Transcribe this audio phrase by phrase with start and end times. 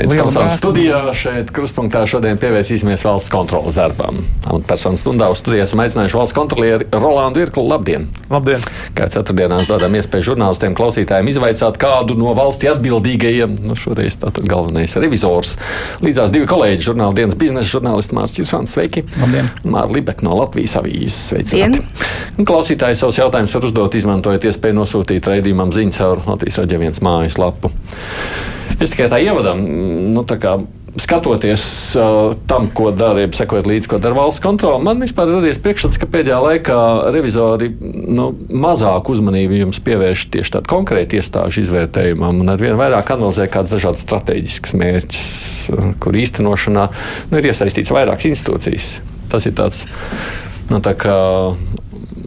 [0.00, 1.00] Aizsmeļamies studijā.
[1.16, 4.22] Šeit krustpunktā šodien pievērsīsimies valsts kontrolas darbam.
[4.48, 7.66] Amatpersonu stundā uz studijas esam aicinājuši valsts kontrolieri Rolandu Irklu.
[7.68, 8.06] Labdien!
[8.32, 8.64] Labdien!
[8.96, 13.58] Kā ceturtdienās dodam iespēju žurnālistiem, klausītājiem izvaicāt kādu no valstī atbildīgajiem.
[13.66, 15.56] Nu, šoreiz tātad galvenais revizors.
[16.04, 18.76] Līdzās divi kolēģi, žurnāla dienas biznesa žurnālisti Mārcis Cirsvans.
[18.76, 19.04] Sveiki!
[19.20, 19.50] Labdien!
[19.66, 21.18] Māra Libek no Latvijas avīzes.
[21.30, 21.84] Sveicināti!
[22.40, 27.74] Klausītāji savus jautājumus var uzdot, izmantojot iespēju nosūtīt raidījumam ziņu caur Latvijas raidījuma mājaslapu.
[28.78, 29.64] Es tikai tā ievadam,
[30.14, 30.58] nu, tā kā
[30.98, 35.60] skatoties uh, tam, ko dara, ja sekojot līdzi, ko dara valsts kontrole, man vispār radies
[35.62, 36.78] priekšstats, ka pēdējā laikā
[37.14, 43.14] revizori nu, mazāk uzmanību jums pievērš tieši tādu konkrētu iestāžu izvērtējumam un ar vien vairāk
[43.14, 45.30] analizē kādas dažādas strateģiskas mērķus,
[46.02, 46.86] kur īstenošanā
[47.30, 48.92] nu, ir iesaistīts vairākas institūcijas.
[49.30, 49.84] Tas ir tāds.
[50.70, 51.14] Nu, tā kā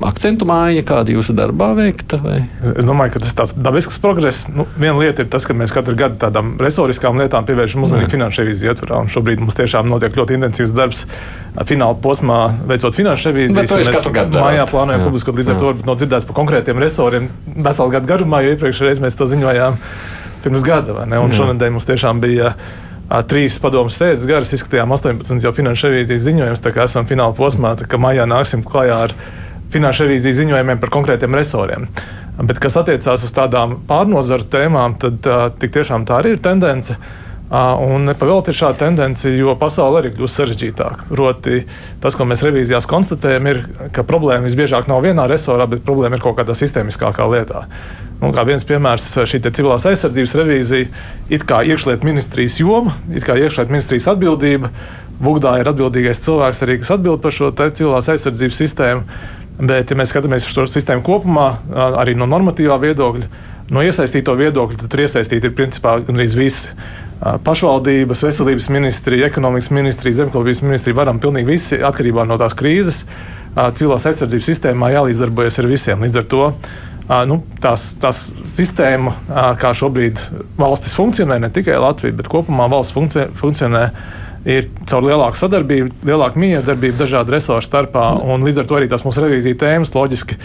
[0.07, 2.17] akcentu māja, kāda jūsu darbā veikta?
[2.21, 2.37] Vai?
[2.73, 4.45] Es domāju, ka tas ir tāds dabisks progress.
[4.51, 8.43] Nu, viena lieta ir tas, ka mēs katru gadu tādām resoriskām lietām pievēršam uzmanību finanšu
[8.43, 9.01] revīziju ietvarā.
[9.13, 11.03] Šobrīd mums tiešām notiek ļoti intensīvs darbs
[11.69, 13.73] fināla posmā, veicot finanšu revīzijas.
[13.73, 18.41] Mēs mājā plānojam publiskot līdz ar to no dzirdēts par konkrētiem resoriem veselu gadu garumā,
[18.43, 19.77] jo iepriekšējā reizē mēs to ziņojām
[20.43, 21.05] pirms gada.
[21.19, 22.55] Un šonadēļ mums tiešām bija
[23.29, 26.63] trīs padomu sēdes garas, izskatījām 18 jau finanšu revīzijas ziņojumus.
[26.63, 29.15] Tā kā esam fināla posmā, kā maijā nāksim klajā ar
[29.73, 31.89] finanšu revīzijas ziņojumiem par konkrētiem resoriem.
[32.33, 35.27] Bet, kas attiecās uz tādām pārnozaru tēmām, tad
[35.61, 36.97] tik tiešām tā arī ir tendence.
[37.53, 41.05] Un nepavēlti ir šāda tendence, jo pasaule arī kļūst sarežģītāka.
[41.11, 41.59] Proti,
[42.01, 43.59] tas, ko mēs revīzijās konstatējam, ir,
[43.93, 47.67] ka problēma visbiežāk nav vienā resorā, bet problēma ir kaut kādā sistēmiskākā lietā.
[48.23, 50.89] Nu, kā viens piemērs, šī civilās aizsardzības revīzija,
[51.29, 54.73] it kā iekšlietu ministrijas joma, it kā iekšlietu ministrijas atbildība.
[55.23, 59.05] Vugdā ir atbildīgais cilvēks arī, kas atbild par šo civilās aizsardzības sistēmu.
[59.53, 61.47] Bet, ja mēs skatāmies uz šo sistēmu kopumā,
[62.01, 63.27] arī no normatīvā viedokļa,
[63.73, 66.73] no iesaistīto viedokļa, tad tur iesaistīti ir principā gandrīz visi.
[67.21, 73.03] Pašvaldības, veselības ministrija, ekonomikas ministrija, zemkopības ministrija varam pilnīgi visi atkarībā no tās krīzes.
[73.77, 76.03] Civilās aizsardzības sistēmā jālīdzdarbojas ar visiem.
[76.03, 76.49] Līdz ar to
[77.29, 79.13] nu, tās, tās sistēma,
[79.61, 80.19] kā šobrīd
[80.59, 82.97] valstis funkcionē, ne tikai Latvija, bet kopumā valsts
[83.39, 83.85] funkcionē
[84.43, 88.09] ir caur lielāku sadarbību, lielāku miedarbību dažādu resursu starpā.
[88.43, 90.37] Līdz ar to arī tās mūsu revīzija tēmas loģiski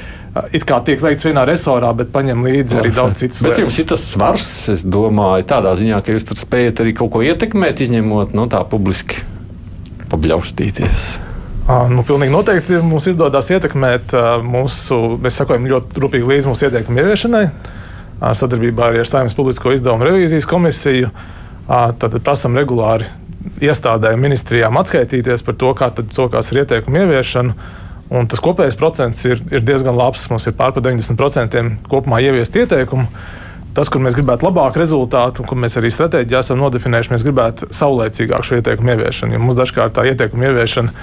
[0.55, 3.57] it kā tiek veikts vienā resorā, bet paņem līdzi arī daudz citas lietas.
[3.59, 7.11] Bet jums ir tas svars, es domāju, tādā ziņā, ka jūs tur spējat arī kaut
[7.17, 9.25] ko ietekmēt, izņemot no nu, tā publiski
[10.13, 11.09] pabļaustīties.
[11.93, 14.15] Nu, pilnīgi noteikti mums izdodas ietekmēt
[14.47, 17.43] mūsu, mēs sakojam ļoti rūpīgi līdzi mūsu ieteikumu ieviešanai,
[18.41, 21.11] sadarbībā arī ar Saimnes publisko izdevumu revīzijas komisiju.
[21.69, 23.11] Tad prasam regulāri
[23.65, 27.57] iestādēm, ministrijām atskaitīties par to, kā sokās ar ieteikumu ieviešanu.
[28.09, 30.31] Un tas kopējais procents ir, ir diezgan labs.
[30.33, 31.61] Mums ir pārpa 90%
[31.91, 33.05] kopumā ieviest ieteikumu.
[33.77, 37.69] Tas, kur mēs gribētu labāku rezultātu, un kur mēs arī stratēģijā esam nodefinējuši, mēs gribētu
[37.79, 39.37] saulēcīgāku šo ieteikumu ieviešanu.
[39.37, 40.95] Jo mums dažkārt tā ieteikuma ieviešana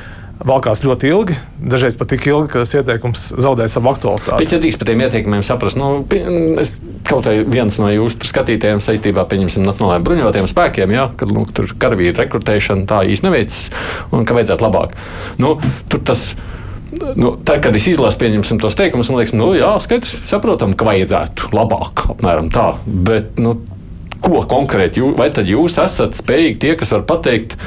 [0.44, 1.38] valkās ļoti ilgi,
[1.72, 4.42] dažreiz pat tik ilgi, ka tas ieteikums zaudē savu aktualitāti.
[4.42, 6.04] Bet, ja drīz par tiem ieteikumiem saprast, nu,
[6.60, 6.74] es,
[7.06, 9.30] kaut vai viens no jūsu skatītājiem saistībā ar
[9.68, 13.62] Nacionālajiem bruņotajiem spēkiem, ja, kad nu, tur karavīru rekrutēšana tā īsti neveicas
[14.16, 14.98] un ka vajadzētu labāk.
[15.42, 15.58] Nu,
[15.92, 16.34] tur tas
[17.16, 18.16] Nu, tad, kad es izlasu
[18.62, 22.70] tos teikumus, man liekas, nu, jā, skaidrs, saprotam, ka vajadzētu labāk, apmēram tā.
[22.86, 23.58] Bet, nu,
[24.24, 27.58] ko konkrēti, jū, vai tad jūs esat spējīgi tie, kas var pateikt,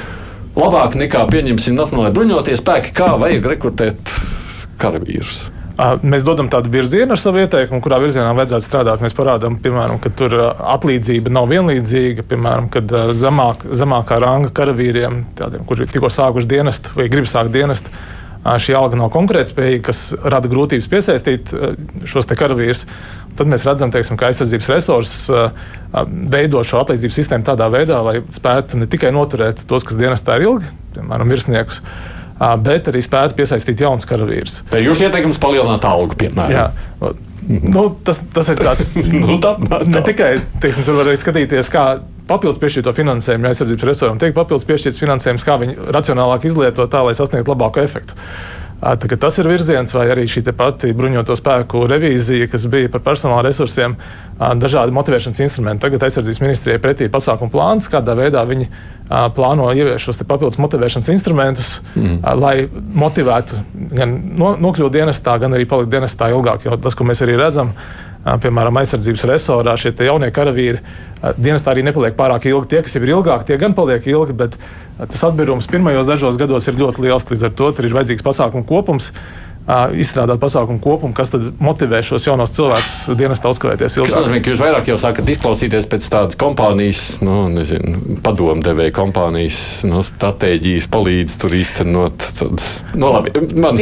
[0.57, 4.17] labāk nekā, pieņemsim, Nacionālajie bruņotie spēki, kā vajag rekrutēt
[4.81, 5.45] karavīrus.
[5.79, 9.03] Mēs dodam tādu virzienu ar savu ieteikumu, kurā virzienā vajadzētu strādāt.
[9.05, 10.35] Mēs parādām, piemēram, ka tur
[10.75, 17.07] atlīdzība nav vienlīdzīga, piemēram, kad zemāk, zemākā ranga karavīriem, tādiem, kuri tikko sākuši dienestu vai
[17.13, 17.95] grib sākt dienestu,
[18.43, 21.55] šī alga nav konkurētspējīga, kas rada grūtības piesaistīt
[22.11, 22.83] šos karavīrus.
[23.39, 25.31] Tad mēs redzam, teiksim, ka aizsardzības resursus
[26.35, 30.49] veidot šo atlīdzības sistēmu tādā veidā, lai spētu ne tikai noturēt tos, kas dienestā ir
[30.49, 31.85] ilgi, piemēram, virsniekus,
[32.63, 34.61] bet arī spētu piesaistīt jaunus karavīrus.
[34.73, 36.55] Vai jūs ieteikums palielināt algu, piemēram?
[36.55, 37.17] Jā.
[37.49, 39.81] Nu, tas, tas ir tāds nu, tā, tā.
[39.89, 41.85] ne tikai teiksim, tur var arī skatīties, kā
[42.29, 47.17] papildus piešķirto finansējumu aizsardzības resursiem tiek papildus piešķirts finansējums, kā viņi racionālāk izlieto tā, lai
[47.17, 48.19] sasniegtu labāku efektu.
[48.79, 53.97] Tas ir virziens, vai arī šī pati bruņoto spēku revīzija, kas bija par personāla resursiem,
[54.39, 55.83] dažādi motivēšanas instrumenti.
[55.83, 58.69] Tagad aizsardzības ministrijai pretī pasākumu plāns, kādā veidā viņi
[59.35, 62.21] plāno ieviest šos papildus motivēšanas instrumentus, mm.
[62.39, 62.55] lai
[63.03, 63.59] motivētu
[63.99, 66.69] gan nokļūt dienestā, gan arī palikt dienestā ilgāk.
[66.69, 67.75] Jo tas, ko mēs arī redzam,
[68.25, 70.81] piemēram, aizsardzības resorā, šie jaunie karavīri
[71.39, 72.71] dienestā arī nepaliek pārāk ilgi.
[72.73, 74.57] Tie, kas jau ir ilgāk, tie gan paliek ilgi, bet
[74.99, 77.29] tas atbīrums pirmajos dažos gados ir ļoti liels.
[77.31, 79.13] Līdz ar to ir vajadzīgs pasākumu kopums.
[79.69, 84.15] Izstrādāt pasākumu kopumu, kas tad motivē šos jaunos cilvēkus dienestā uzkavēties ilgāk.
[84.15, 89.59] Tas nozīmē, ka jūs vairāk jau sākat izklausīties pēc tādas kompānijas, nu, nezinu, padomdevēja kompānijas
[89.89, 92.69] nu, stratēģijas, palīdz tur īstenot tādas.
[92.95, 93.35] Nu, labi,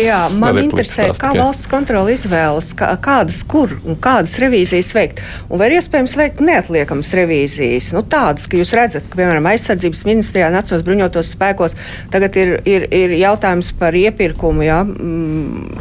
[0.03, 1.45] Jā, man interesē, stāst, kā tikai.
[1.45, 5.23] valsts kontrola izvēlas, kā, kādas, kur un kādas revīzijas veikt.
[5.47, 10.03] Un vai ir iespējams veikt neatliekamas revīzijas, nu, tādas, ka jūs redzat, ka, piemēram, aizsardzības
[10.09, 11.79] ministrijā, Nacionālajos bruņotos spēkos
[12.11, 14.67] tagad ir, ir, ir jautājums par iepirkumu.
[14.67, 15.76] Jā, mm,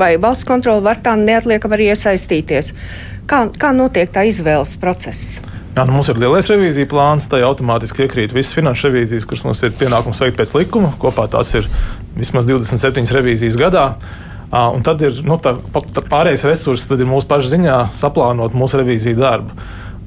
[0.00, 2.72] vai valsts kontrole var tā neatliekam arī iesaistīties?
[3.30, 5.38] Kā, kā notiek tā izvēles process?
[5.76, 9.62] Jā, nu mums ir lielais revīzija plāns, tai automātiski iekrīt visas finanšu revīzijas, kuras mums
[9.62, 10.90] ir pienākums veikt pēc likuma.
[10.98, 11.68] Kopā tās ir
[12.16, 13.84] vismaz 27 revīzijas gadā.
[14.50, 15.54] Un tad ir nu, tā,
[15.94, 19.54] tā pārējais resurss, tad ir mūsu pašu ziņā saplānot mūsu revīziju darbu.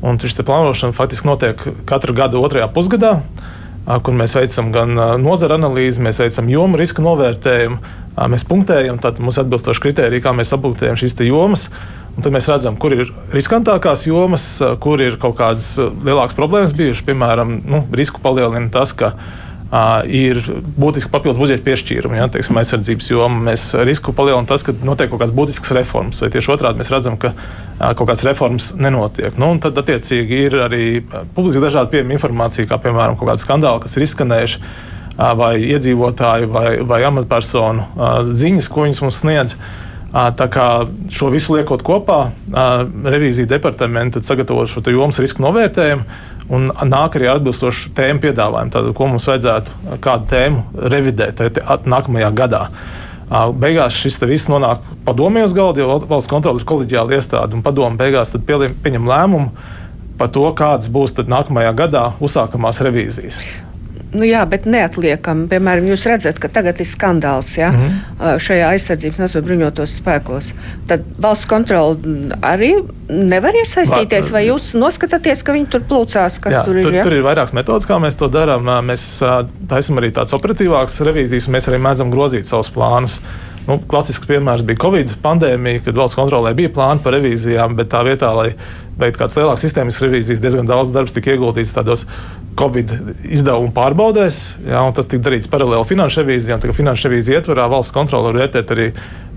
[0.03, 3.21] Un šis plānošana faktiski notiek katru gadu otrajā pusgadā
[3.83, 7.79] kur mēs veicam gan nozara analīzi, mēs veicam jomu riska novērtējumu,
[8.17, 11.69] mēs punktējam, tad mums ir atbilstoši kriteriji, kā mēs appunktējam šīs jomas.
[12.13, 14.45] Tad mēs redzam, kur ir riskantākās jomas,
[14.83, 17.07] kur ir kaut kādas lielākas problēmas bijušas.
[17.07, 19.15] Piemēram, nu, risku palielina tas, ka
[19.73, 20.37] Uh, ir
[20.77, 23.39] būtiski papildus budžeta piešķīrumi, ja, teiksim, aizsardzības jomā.
[23.47, 27.15] Mēs risku palielinām tas, ka notiek kaut kādas būtiskas reformas, vai tieši otrādi mēs redzam,
[27.17, 29.33] ka uh, kaut kādas reformas nenotiek.
[29.41, 30.83] Nu, tad, attiecīgi, ir arī
[31.33, 34.61] publiski dažādi pieejama informācija, kā piemēram kaut kāda skandāla, kas ir izskanējuši,
[35.17, 37.87] vai iedzīvotāju vai, vai amatpersonu
[38.29, 39.57] ziņas, ko viņas mums sniedz.
[40.13, 40.65] Tā kā
[41.09, 46.03] šo visu liekot kopā, revīzija departamenta sagatavo šo jomas risku novērtējumu
[46.53, 48.73] un nāk arī atbilstoši tēmu piedāvājumu.
[48.73, 51.41] Tātad, ko mums vajadzētu kādu tēmu revidēt
[51.89, 52.67] nākamajā gadā.
[53.57, 57.97] Beigās šis viss nonāk padomju uz galda, jo valsts kontrole ir kolēģiāla iestāde, un padomu
[57.97, 59.49] beigās pieņem lēmumu
[60.19, 63.39] par to, kādas būs nākamajā gadā uzsākamās revīzijas.
[64.13, 65.47] Nu, jā, bet neatliekami.
[65.49, 68.41] Piemēram, jūs redzat, ka tagad ir skandāls ja, mm -hmm.
[68.45, 70.51] šajā aizsardzības nesot bruņotos spēkos.
[70.87, 71.97] Tad valsts kontrole
[72.41, 72.73] arī
[73.09, 76.83] nevar iesaistīties, vai jūs noskatāties, ka viņi tur plūcās, kas jā, tur ir?
[76.83, 77.03] Tur, ja?
[77.03, 78.69] tur ir vairākas metodas, kā mēs to darām.
[78.85, 79.23] Mēs
[79.69, 83.19] taisam arī tādas operatīvākas revīzijas, un mēs arī mēdzam grozīt savus plānus.
[83.63, 88.01] Nu, klasisks piemērs bija Covid pandēmija, kad valsts kontrolē bija plāni par revīzijām, bet tā
[88.03, 88.49] vietā, lai
[88.99, 92.03] veikt kādas lielākas sistēmiskas revīzijas, diezgan daudz darbs tika ieguldīts tādos
[92.59, 92.91] Covid
[93.23, 94.41] izdevumu pārbaudēs.
[94.67, 96.59] Jā, tas tika darīts paralēli finanšu revīzijām.
[96.63, 98.89] Tagad finanšu revīzija ietvarā valsts kontrole var vērtēt arī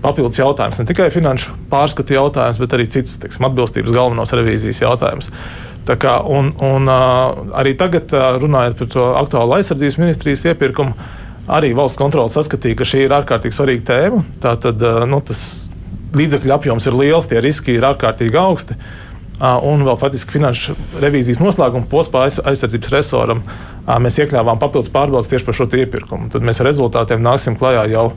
[0.03, 0.81] papildus jautājumus.
[0.81, 5.31] Ne tikai finanšu pārskatu jautājumus, bet arī citus teiksim, atbilstības galvenos revīzijas jautājumus.
[5.87, 6.91] Kā, un, un,
[7.55, 8.11] arī tagad,
[8.43, 10.97] runājot par to aktuālu aizsardzības ministrijas iepirkumu,
[11.47, 14.23] arī valsts kontrole saskatīja, ka šī ir ārkārtīgi svarīga tēma.
[14.43, 15.41] Tātad nu, tas
[16.17, 18.77] līdzekļu apjoms ir liels, tie riski ir ārkārtīgi augsti.
[18.77, 19.07] Uh,
[19.37, 23.43] un vēl faktiski finanšu revīzijas noslēguma posmā aizsardzības resoram
[24.01, 26.31] mēs iekļāvām papildus pārbaudas tieši par šo iepirkumu.
[26.33, 28.07] Tad mēs ar rezultātiem nāksim klajā jau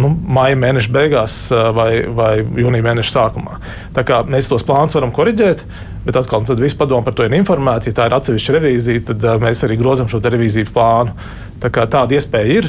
[0.00, 1.36] nu, maija mēneša beigās
[1.76, 3.60] vai, vai jūnija mēneša sākumā.
[3.94, 5.62] Tā kā mēs tos plānus varam korrigēt,
[6.06, 7.90] bet atkal viss padomu par to ir informēti.
[7.90, 11.16] Ja tā ir atsevišķa revīzija, tad mēs arī grozam šo revīziju plānu.
[11.60, 12.68] Tā kā tāda iespēja ir.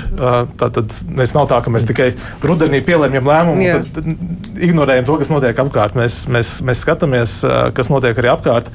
[0.60, 2.10] Tad mēs nav tā, ka mēs tikai
[2.44, 3.78] rudenī pielēmjam lēmumu, Jā.
[3.80, 5.96] tad, tad ignorējam to, kas notiek apkārt.
[6.00, 7.38] Mēs, mēs, mēs skatāmies,
[7.78, 8.68] kas notiek arī apkārt.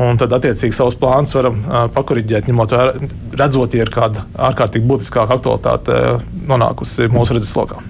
[0.00, 3.08] Un tad, attiecīgi, savus plānus varam uh, pakoriģēt, ņemot vērā,
[3.40, 7.80] redzot, ja ir kāda ārkārtīgi būtiskāka aktualitāte uh, nonākusi mūsu redzeslokā.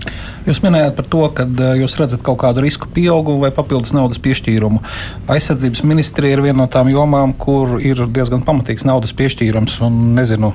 [0.46, 4.20] Jūs minējāt par to, ka uh, jūs redzat kaut kādu risku pieaugumu vai papildus naudas
[4.24, 4.80] piešķīrumu.
[5.30, 9.76] Aizsardzības ministrija ir viena no tām jomām, kur ir diezgan pamatīgs naudas piešķīrums.
[9.84, 10.52] Un, nezinu,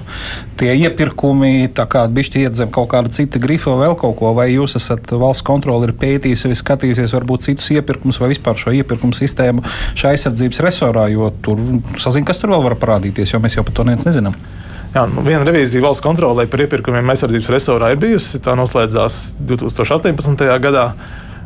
[0.59, 4.49] tie iepirkumi, tā kā bišķi iedzem kaut kāda cita grifa vai vēl kaut ko, vai
[4.53, 9.15] jūs esat valsts kontroli ir pētījis vai skatījusies varbūt citus iepirkumus vai vispār šo iepirkumu
[9.17, 11.61] sistēmu šajā aizsardzības resorā, jo tur
[12.01, 14.37] sazina, kas tur vēl var parādīties, jo mēs jau par to nezinām.
[14.95, 18.39] Jā, nu, viena revīzija valsts kontrolē par iepirkumiem aizsardzības resorā ir bijusi.
[18.39, 20.43] Tā noslēdzās 2018.
[20.63, 20.85] gadā.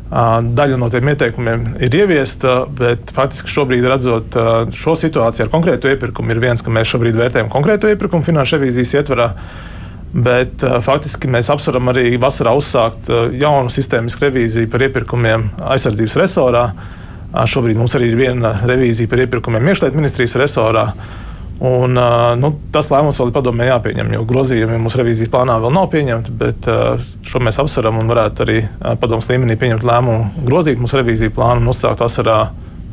[0.09, 4.37] Daļa no tiem ieteikumiem ir ieviesta, bet faktiski šobrīd, redzot
[4.77, 8.93] šo situāciju ar konkrētu iepirkumu, ir viens, ka mēs šobrīd vērtējam konkrētu iepirkumu finanšu revīzijas
[9.01, 9.27] ietvarā.
[10.13, 16.67] Bet faktiski mēs apsveram arī vasarā uzsākt jaunu sistēmisku revīziju par iepirkumiem aizsardzības resorā.
[17.49, 20.85] Šobrīd mums arī ir viena revīzija par iepirkumiem iekšlietu ministrijas resorā.
[21.59, 21.97] Un,
[22.39, 26.35] nu, tas lēmums vēl ir padomē jāpieņem, jo grozījumi mūsu revīzijas plānā vēl nav pieņemti.
[26.39, 26.69] Bet
[27.27, 28.61] šo mēs apsveram un varētu arī
[29.01, 32.39] padomus līmenī pieņemt lēmumu, grozīt mūsu revīziju plānu un uzsākt vasarā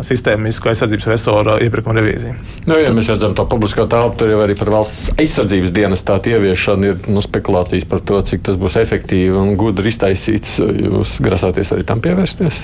[0.04, 2.34] sistēmisku aizsardzības resora iepirkuma revīziju.
[2.68, 6.34] Nu, ja mēs redzam to publisko telpu, tad jau arī par valsts aizsardzības dienas tādu
[6.34, 10.58] ieviešanu ir nu, spekulācijas par to, cik tas būs efektīvi un gudri iztaisīts.
[10.60, 12.60] Jūs grasāties arī tam pievērsties?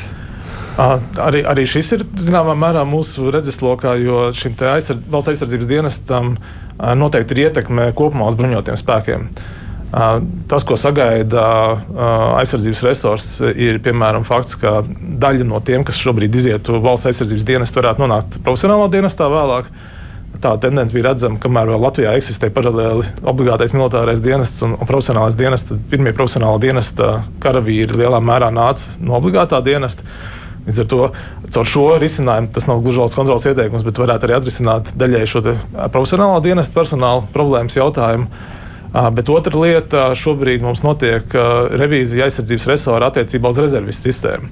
[0.81, 6.37] Arī, arī šis ir zināmā mērā mūsu redzeslokā, jo šim aizsardz, valsts aizsardzības dienestam
[6.97, 9.27] noteikti ir ietekme kopumā uz bruņotiem spēkiem.
[10.49, 11.45] Tas, ko sagaida
[12.41, 17.83] aizsardzības resurss, ir piemēram fakts, ka daļa no tiem, kas šobrīd izietu valsts aizsardzības dienestu,
[17.83, 19.69] varētu nonākt profesionālā dienestā vēlāk.
[20.43, 25.37] Tā tendence bija redzama, kamēr vēl Latvijā eksistē paralēli obligātais militārais dienests un, un profesionālais
[25.39, 25.77] dienests.
[25.93, 30.09] Pirmie profesionāla dienesta karavīri lielā mērā nāca no obligātā dienesta.
[30.67, 31.07] Līdz ar to
[31.55, 35.43] caur šo risinājumu tas nav gluži valsts kontrols ieteikums, bet varētu arī atrisināt daļai šo
[35.95, 38.29] profesionālā dienesta personāla problēmas jautājumu.
[39.17, 41.35] Bet otra lieta, šobrīd mums notiek
[41.81, 44.51] revīzija aizsardzības resora attiecībā uz rezervistu sistēmu.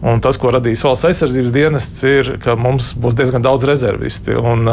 [0.00, 4.36] Un tas, ko radīs valsts aizsardzības dienests, ir, ka mums būs diezgan daudz rezervisti.
[4.36, 4.68] Un,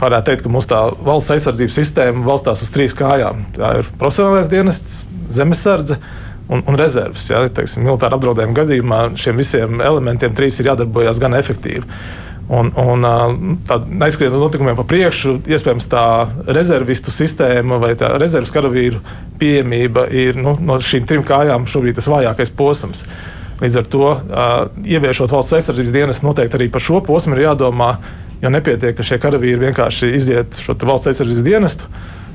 [0.00, 3.44] varētu teikt, ka mūsu valsts aizsardzības sistēma balstās uz trīs kājām.
[3.56, 5.02] Tā ir profesionālais dienests,
[5.32, 6.00] zemesardze
[6.50, 7.28] un, un rezerves.
[7.30, 11.86] Ja, teiksim, militāra apdraudējuma gadījumā šiem visiem elementiem trīs ir jādarbojas gan efektīvi.
[12.50, 13.06] Un, un
[14.02, 16.04] aizskrienot notikumiem pa priekšu, iespējams, tā
[16.50, 18.98] rezervistu sistēma vai tā rezerves karavīru
[19.38, 23.04] pieejamība ir nu, no šīm trim kājām šobrīd tas vājākais posms.
[23.60, 24.08] Līdz ar to,
[24.82, 27.92] ieviešot valsts aizsardzības dienas, noteikti arī par šo posmu ir jādomā,
[28.42, 31.90] jo nepietiek, ka šie karavīri vienkārši iziet šo valsts aizsardzības dienestu.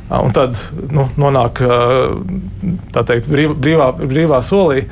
[0.05, 0.57] Un tad
[0.93, 1.61] nu, nonāk
[2.93, 4.83] teikt, brīvā, brīvā solī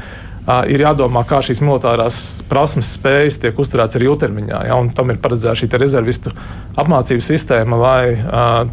[0.67, 2.17] ir jādomā, kā šīs militārās
[2.49, 4.63] prasmes, spējas tiek uzturētas arī ilgtermiņā.
[4.67, 6.33] Ja, tam ir paredzēta šī rezervistu
[6.81, 8.03] apmācības sistēma, lai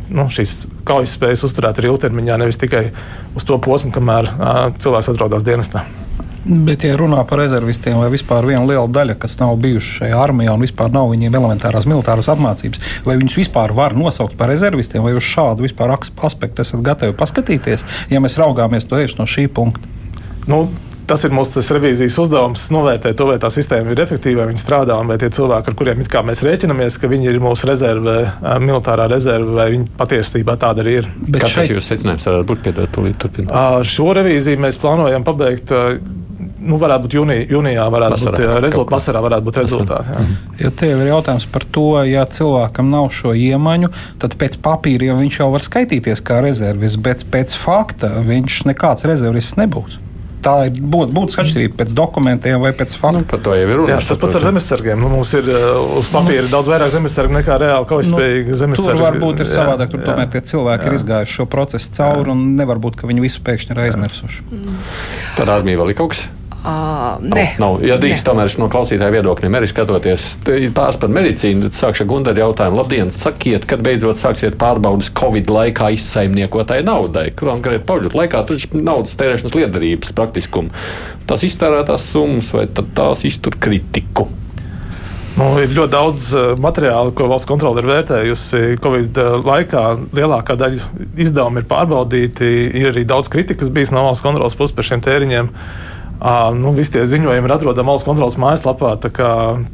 [0.09, 2.89] nu, šīs kaujas spējas uzturētu arī ilgtermiņā, nevis tikai
[3.39, 4.33] uz to posmu, kamēr
[4.81, 5.85] cilvēks atrodas dienestā.
[6.45, 10.55] Bet, ja runā par rezervistiem, vai vispār viena liela daļa, kas nav bijuši šajā armijā
[10.57, 15.13] un vispār nav viņiem elementārās militāras apmācības, vai viņus vispār var nosaukt par rezervistiem, vai
[15.19, 19.85] uz šādu vispār aspektu esat gatavi paskatīties, ja mēs raugāmies tieši no šī punkta?
[20.49, 20.65] Nu,
[21.11, 24.97] tas ir mūsu revīzijas uzdevums novērtēt to, vai tā sistēma ir efektīva, vai viņi strādā,
[25.07, 28.17] vai tie cilvēki, ar kuriem mēs rēķinamies, ka viņi ir mūsu rezerve,
[28.63, 31.11] militārā rezerve, vai viņi patiesībā tāda arī ir.
[31.27, 31.75] Bet Kāds šeit...
[31.75, 32.65] jūs secinājums varētu būt?
[32.65, 33.87] Piedod, tūlīt turpināt.
[33.91, 35.75] Šo revīziju mēs plānojam pabeigt.
[36.61, 38.95] Nu, varētu būt jūnijā, jūnijā varētu vasarā, būt rezultāti.
[38.97, 40.13] Vasarā varētu būt rezultāti.
[40.13, 40.25] Jā.
[40.25, 40.59] Mhm.
[40.61, 43.91] Jo te ir jautājums par to, ja cilvēkam nav šo iemaņu,
[44.21, 49.09] tad pēc papīra jau viņš jau var skaitīties kā rezervis, bet pēc fakta viņš nekāds
[49.09, 50.01] rezervis nebūs
[50.45, 53.23] tā ir būt, būtiska atšķirība pēc dokumentiem vai pēc faktu.
[53.23, 53.99] Nu, par to jau ir runa.
[54.01, 55.01] Tas pats ar zemesargiem.
[55.01, 58.97] Nu, mums ir uh, uz papīra nu, daudz vairāk zemesargu nekā reāli kaujaspējīgi nu, zemesargi.
[58.97, 59.93] Tur varbūt ir savādāk.
[59.93, 60.93] Tur jā, tomēr tie cilvēki jā.
[60.93, 64.45] ir izgājuši šo procesu cauri un nevar būt, ka viņi visu pēkšņi ir aizmirsuši.
[65.39, 66.29] Tad armija vēl ir kaut kas.
[66.61, 67.85] Uh, nē, nav, nav.
[67.89, 71.65] Ja drīkst, tomēr no klausītāja viedokļiem arī skatoties, ir pāris par medicīnu.
[71.65, 72.77] Tad sākšu ar Gunteru jautājumu.
[72.83, 77.31] Labdien, sakiet, kad beidzot sāksiet pārbaudas Covid laikā izsaimniekotai naudai?
[77.39, 80.77] Konkrēti, pauģot laikā tur ir naudas tērēšanas liederības praktiskumu.
[81.31, 84.29] Tās iztērētās summas vai tās iztur kritiku?
[85.41, 88.65] Nu, ir ļoti daudz materiālu, ko valsts kontrole ir vērtējusi.
[88.85, 90.91] Covid laikā lielākā daļa
[91.25, 92.57] izdevumu ir pārbaudīti.
[92.83, 95.49] Ir arī daudz kritikas bijis no valsts kontrolas puses par šiem tēriņiem.
[95.49, 95.87] Uh,
[96.57, 98.93] nu, visi tie ziņojumi ir atrodami valsts kontrolas mājaslapā.
[99.15, 99.31] Kā,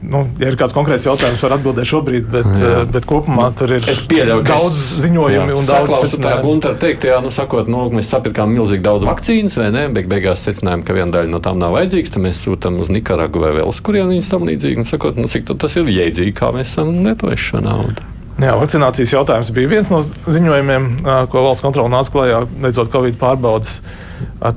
[0.06, 2.84] nu, ja ir kāds konkrēts jautājums, var atbildēt šobrīd, bet, jā.
[2.92, 6.46] bet kopumā tur ir pieļauju, daudz ziņojumu jā, un daudz secinājumu.
[6.46, 9.86] Gunter teikt, jā, nu, sakot, nu, mēs sapirkām milzīgi daudz vakcīnas, vai ne?
[9.92, 13.42] Beig beigās secinājām, ka viena daļa no tām nav vajadzīga, tad mēs sūtām uz Nikaragu
[13.42, 14.82] vai vēl uz kurien viņas tam līdzīgi.
[14.82, 18.15] Un sakot, nu, cik tas ir jēdzīgi, kā mēs esam lietojuši šo naudu.
[18.36, 20.88] Jā, vakcinācijas jautājums bija viens no ziņojumiem,
[21.32, 23.78] ko valsts kontrole nāca klajā, beidzot Covid pārbaudas.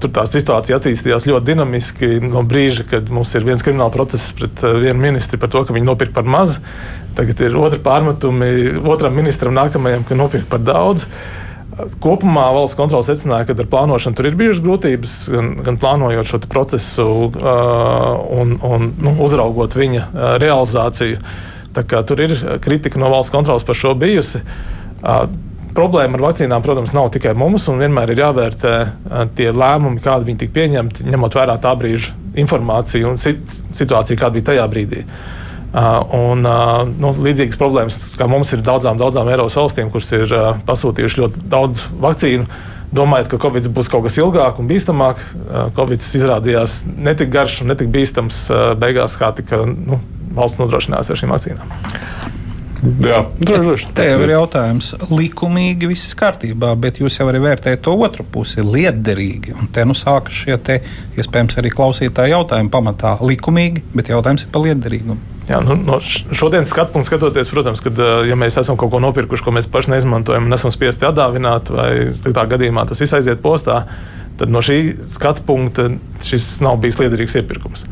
[0.04, 4.60] Tur tā situācija attīstījās ļoti dinamiski no brīža, kad mums ir viens krimināla process pret
[4.66, 6.58] vienu ministru par to, ka viņi nopirka par maz.
[7.16, 11.06] Tagad ir otri pārmetumi otram ministram nākamajam, ka nopirka par daudz.
[12.04, 16.42] Kopumā valsts kontrole secināja, ka ar plānošanu tur ir bijušas grūtības, gan, gan plānojot šo
[16.52, 21.24] procesu uh, un, un nu, uzraugot viņa uh, realizāciju.
[21.74, 22.34] Tur ir
[22.64, 24.42] kritika no valsts kontrolas par šo bijusi.
[25.00, 25.28] Uh,
[25.76, 28.74] problēma ar vakcīnām, protams, nav tikai mums, un vienmēr ir jāvērtē
[29.38, 34.50] tie lēmumi, kādi viņi tika pieņemti, ņemot vērā tā brīža informāciju un situāciju, kāda bija
[34.52, 35.06] tajā brīdī.
[35.70, 36.42] Un,
[36.98, 40.34] nu, līdzīgas problēmas, kā mums ir daudzām, daudzām Eiropas valstīm, kuras ir
[40.66, 42.48] pasūtījušas ļoti daudz vakcīnu,
[42.96, 45.22] domājot, ka Covid būs kaut kas ilgāk un bīstamāk.
[45.78, 48.48] Covid izrādījās netik garš un netik bīstams
[48.82, 50.02] beigās, kā tika nu,
[50.36, 51.74] valsts nodrošinājās ar šīm vakcīnām.
[52.80, 53.90] Jā, droši.
[53.96, 58.64] Te jau ir jautājums, likumīgi viss kārtībā, bet jūs jau arī vērtējat to otru pusi,
[58.64, 59.52] liederīgi.
[59.60, 60.78] Un te nu sākas šie te,
[61.20, 65.20] iespējams, arī klausītāji jautājumi pamatā likumīgi, bet jautājums ir par liederīgumu.
[65.50, 67.92] Jā, nu, no šodienas skatu punkta skatoties, protams, ka,
[68.30, 71.90] ja mēs esam kaut ko nopirkuši, ko mēs paši neizmantojam un esam spiesti atdāvināt, vai
[72.22, 73.82] tādā gadījumā tas viss aiziet postā,
[74.40, 74.78] tad no šī
[75.10, 75.90] skatu punkta
[76.24, 77.88] šis nav bijis liederīgs iepirkums.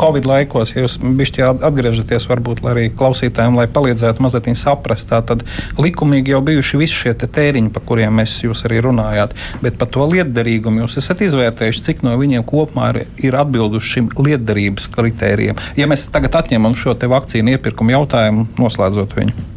[0.00, 5.44] Covid laikos, jūs bišķi atgriežaties, varbūt arī klausītājiem, lai palīdzētu mazliet saprast, tad
[5.80, 10.06] likumīgi jau bijuši visi šie tēriņi, par kuriem mēs jūs arī runājāt, bet par to
[10.10, 15.60] lietderīgumu jūs esat izvērtējuši, cik no viņiem kopumā ir, ir atbilduši šim lietderības kritērijiem.
[15.80, 19.53] Ja mēs tagad atņemam šo vakcīnu iepirkumu jautājumu, noslēdzot viņu.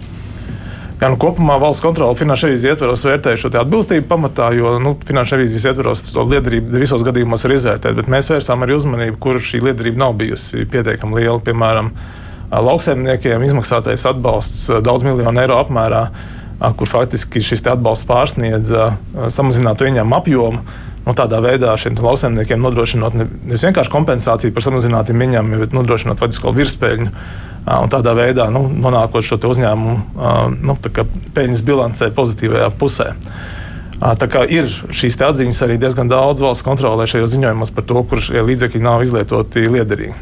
[0.98, 5.36] Jā, nu, kopumā valsts kontrole finanšu revīzijas ietvaros vērtēja šo atbilstību pamatā, jo nu, finanšu
[5.36, 7.94] revīzijas ietvaros to liederību visos gadījumos var izvērtēt.
[8.00, 11.38] Bet mēs vērsām arī uzmanību, kur šī liederība nav bijusi pietiekami liela.
[11.46, 11.92] Piemēram,
[12.50, 16.02] lauksaimniekiem izmaksātais atbalsts daudz miljonu eiro apmērā,
[16.80, 18.74] kur faktiski šis atbalsts pārsniedz
[19.38, 20.66] samazinātu ieņēmumu apjomu.
[21.08, 26.52] Nu, tādā veidā šiem lauksaimniekiem nodrošinot nevis vienkārši kompensāciju par samazinātiem ieņēmumiem, bet nodrošinot faktiski
[26.58, 27.12] virspēļņu
[27.68, 29.96] un tādā veidā nu, nonākot šo uzņēmumu
[30.68, 30.76] nu,
[31.36, 33.14] peļņas bilancē pozitīvajā pusē.
[33.98, 38.22] Tā kā ir šīs atziņas arī diezgan daudz valsts kontrolē šajos ziņojumos par to, kur
[38.22, 40.14] šie līdzekļi nav izlietoti liederīgi.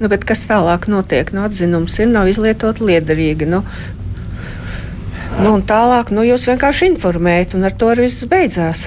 [0.00, 1.28] Nu, kas tālāk notiek?
[1.34, 3.50] Nu, atzinums ir, nav izlietoti liederīgi.
[3.52, 3.60] Nu,
[5.42, 8.86] nu, tālāk nu, jūs vienkārši informējat, un ar to arī viss beidzās.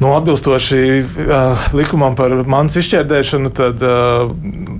[0.00, 4.30] Nu, atbilstoši uh, likumam par manas izšķērdēšanu, tad uh,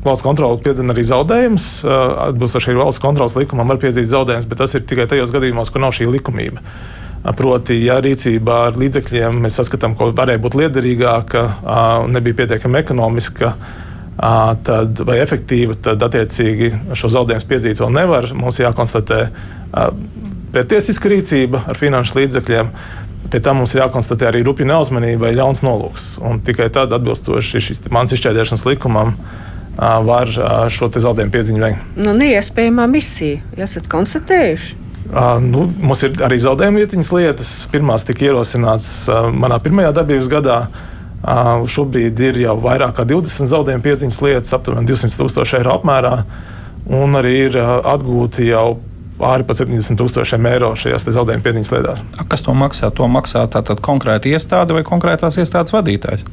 [0.01, 1.67] valsts kontrole piedzina arī zaudējumus.
[1.85, 1.93] Uh,
[2.31, 5.93] atbilstoši valsts kontrolas likumam var piedzīt zaudējumus, bet tas ir tikai tajos gadījumos, kur nav
[5.97, 6.65] šī likumība.
[7.37, 11.43] Proti, ja rīcībā ar līdzekļiem mēs saskatām, ko varēja būt liederīgāka
[12.09, 13.51] nebija pietiekami ekonomiska,
[14.65, 18.31] tad, vai efektīva, tad attiecīgi šo zaudējumu piedzīt vēl nevar.
[18.33, 19.21] Mums jākonstatē
[20.55, 22.73] pretiesiska rīcība ar finanšu līdzekļiem.
[23.31, 26.17] Pie tam mums ir jākonstatē arī rupja neuzmanība vai ļauns nolūks.
[26.27, 29.15] Un tikai tad, atbilstoši šīs manas izšķērdēšanas likumam,
[29.79, 30.31] var
[30.73, 31.91] šo zaudējumu piedziņu veikt.
[32.01, 34.79] Nu, neiespējamā misija, esat konstatējuši.
[35.11, 37.51] Uh, nu, mums ir arī zaudējuma vietiņas lietas.
[37.73, 40.59] Pirmās tika ierosināts uh, manā pirmajā darbības gadā.
[41.21, 46.15] Uh, šobrīd ir jau vairāk kā 20 zaudējuma piedziņas lietas, aptuveni 200 tūkstoši eiro apmērā.
[47.01, 48.79] Un arī ir atgūti jau
[49.21, 52.05] pāri par 70 tūkstošiem eiro šajās zaudējuma piedziņas lietās.
[52.31, 52.91] Kas to maksā?
[52.97, 56.27] To maksā tātad konkrēta iestāde vai konkrētās iestādes vadītājs?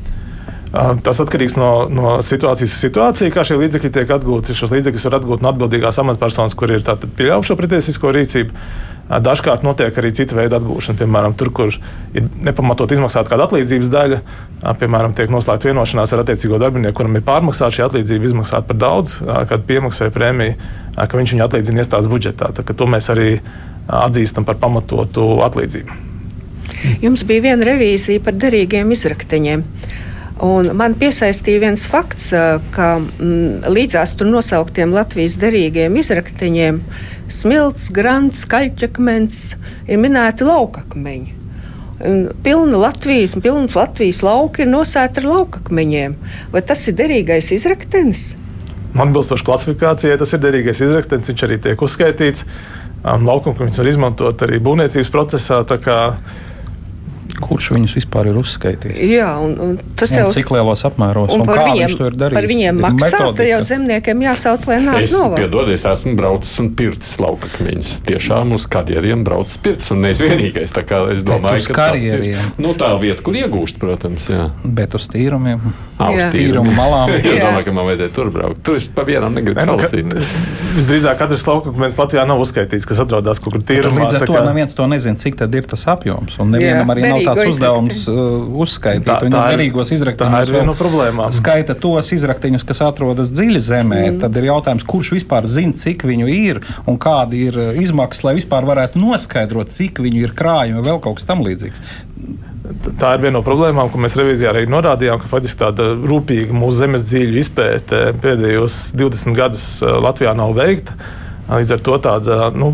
[1.04, 4.56] Tas atkarīgs no, no situācijas situācijas, kā šie līdzekļi tiek atgūti.
[4.58, 8.68] Šos līdzekļus var atgūt no atbildīgās amatpersonas, kur ir pieļāvuši šo pretiesisko rīcību.
[9.08, 14.18] Dažkārt notiek arī cita veida atgūšana, piemēram, tur, kur ir nepamatot izmaksāta kāda atlīdzības daļa.
[14.82, 19.16] Piemēram, tiek noslēgta vienošanās ar attiecīgo darbinieku, kuram ir pārmaksāta šī atlīdzība, izmaksāta par daudz,
[19.24, 20.58] kāda piemaksa vai prēmija,
[21.00, 22.52] ka viņš viņu atlīdzina iestādes budžetā.
[22.68, 23.30] To mēs arī
[23.88, 26.04] atzīstam par pamatotu atlīdzību.
[27.02, 29.64] Jums bija viena revīzija par derīgiem izrakteņiem.
[30.44, 32.30] Un man piesaistīja viens fakts,
[32.76, 36.82] ka mm, līdzās tur nosauktiem Latvijas derīgiem izrakteņiem
[37.34, 39.44] smilts, grants, kaļķakmens
[39.88, 41.36] ir minēti laukakmeņi.
[42.46, 46.14] Pilna Latvijas, pilns Latvijas lauka ir nosēta ar laukakmeņiem.
[46.54, 48.36] Vai tas ir derīgais izraktenis?
[48.98, 51.32] Atbilstoši klasifikācijai, tas ir derīgais izraktenis.
[51.32, 52.46] Viņš arī tiek uzskaitīts.
[53.08, 55.64] Laukakmeņus var izmantot arī būvniecības procesā.
[57.38, 58.98] Kurš viņus vispār ir uzskaitījis?
[59.12, 60.34] Jā, un, un tas jau ir.
[60.34, 62.38] Cik lielos apmēros un, un kā viņiem, viņš to ir darījis?
[62.40, 65.38] Par viņiem maksā, tad jau zemniekiem jāsauc, lai nāk es, novāk.
[65.44, 67.92] Piedodies, esmu braucis un pircis laukakmeņus.
[68.10, 70.74] Tiešām uz karjeriem braucis pircis un nevis vienīgais.
[70.74, 72.42] Tā kā es domāju, ka karjeriem.
[72.42, 74.32] tas ir nu, tā vieta, kur iegūst, protams.
[74.34, 74.50] Jā.
[74.66, 75.62] Bet uz tīrumiem.
[75.98, 77.14] Ah, uz tīrumu malām.
[77.18, 78.62] es domāju, ka man vajadzēja tur braukt.
[78.66, 80.14] Tur es pa vienam negribu nu, salasīt.
[80.78, 84.04] Visdrīzāk katrs laukakmeņs Latvijā nav uzskaitīts, kas atrodas kaut kur tīrumā.
[84.04, 86.38] Līdz ar to neviens to nezina, cik tad ir tas apjoms.
[86.44, 88.20] Un nevienam arī nav tāds uzdevums uh,
[88.64, 89.08] uzskaitīt.
[89.08, 90.34] Tā, tā derīgos izrakteņus.
[90.34, 91.34] Tā ir viena no problēmām.
[91.36, 94.02] Skaita tos izrakteņus, kas atrodas dziļi zemē.
[94.08, 94.20] Mm.
[94.24, 98.36] Tad ir jautājums, kurš vispār zina, cik viņu ir un kāda ir uh, izmaksas, lai
[98.40, 101.84] vispār varētu noskaidrot, cik viņu ir krājumi vai vēl kaut kas tam līdzīgs.
[103.00, 106.82] Tā ir viena no problēmām, ko mēs revīzijā arī norādījām, ka faktiski tāda rūpīga mūsu
[106.82, 110.98] zemes dziļu izpēte pēdējos 20 gadus uh, Latvijā nav veikta.
[111.48, 112.74] Līdz ar to tāda nu,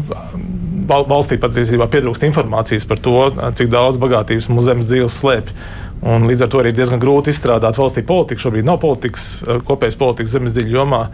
[0.88, 3.18] valstī patiesībā pietrūkst informācijas par to,
[3.58, 5.56] cik daudz bagātības mūsu zemes dzīves slēpj.
[6.04, 8.44] Un līdz ar to arī diezgan grūti izstrādāt valstī politiku.
[8.44, 11.06] Šobrīd nav politikas, kopējas politikas zemes dziļu jomā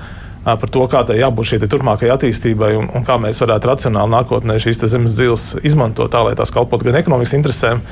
[0.43, 4.55] par to, kā tai jābūt šī turpmākajai attīstībai un, un kā mēs varētu racionāli nākotnē
[4.61, 7.83] šīs zemes dzīves izmantot tā, lai tās kalpotu gan ekonomikas interesēm,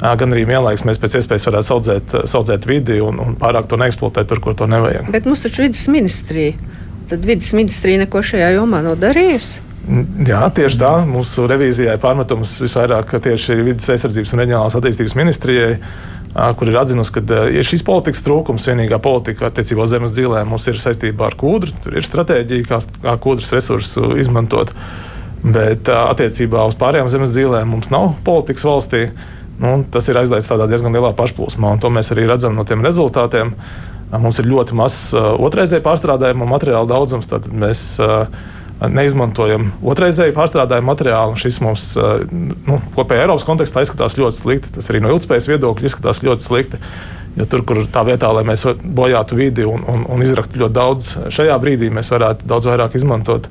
[0.00, 4.30] gan arī vienlaikus mēs pēc iespējas varētu saudzēt, saudzēt vidi un, un pārāk to neeksploatēt
[4.32, 5.10] tur, kur to nevajag.
[5.12, 6.56] Bet mums taču vidas ministrija,
[7.12, 9.69] tad vidas ministrija neko šajā jomā nav darījusi.
[9.88, 10.90] Jā, tieši tā.
[11.08, 15.70] Mūsu revīzijai pārmetums visvairāk tieši vidas aizsardzības un reģionālās attīstības ministrijai,
[16.60, 18.68] kur ir atzinusi, ka ir šīs politikas trūkums.
[18.70, 21.72] Vienīgā politika attiecībā uz zemes dzīvēm mums ir saistībā ar kūdru.
[21.84, 24.74] Tur ir stratēģija, kā, kā kūdras resursu izmantot.
[25.40, 29.06] Bet attiecībā uz pārējām zemes dzīvēm mums nav politikas valstī.
[29.60, 32.84] Nu, tas ir aizlaists tādā diezgan lielā pašplūsmā, un to mēs arī redzam no tiem
[32.84, 33.56] rezultātiem.
[34.10, 37.28] Mums ir ļoti mazs otrreizēji pārstrādājuma materiāla daudzums.
[37.30, 38.00] Tad mēs
[38.88, 41.38] neizmantojam otrreizēju pārstrādājumu materiālu.
[41.40, 44.74] Šis mums nu, kopējā Eiropas kontekstā izskatās ļoti slikti.
[44.76, 46.80] Tas arī no ilgspējas viedokļa izskatās ļoti slikti.
[47.38, 51.12] Jo tur, kur tā vietā, lai mēs bojātu vidi un, un, un izraktu ļoti daudz,
[51.30, 53.46] šajā brīdī mēs varētu daudz vairāk izmantot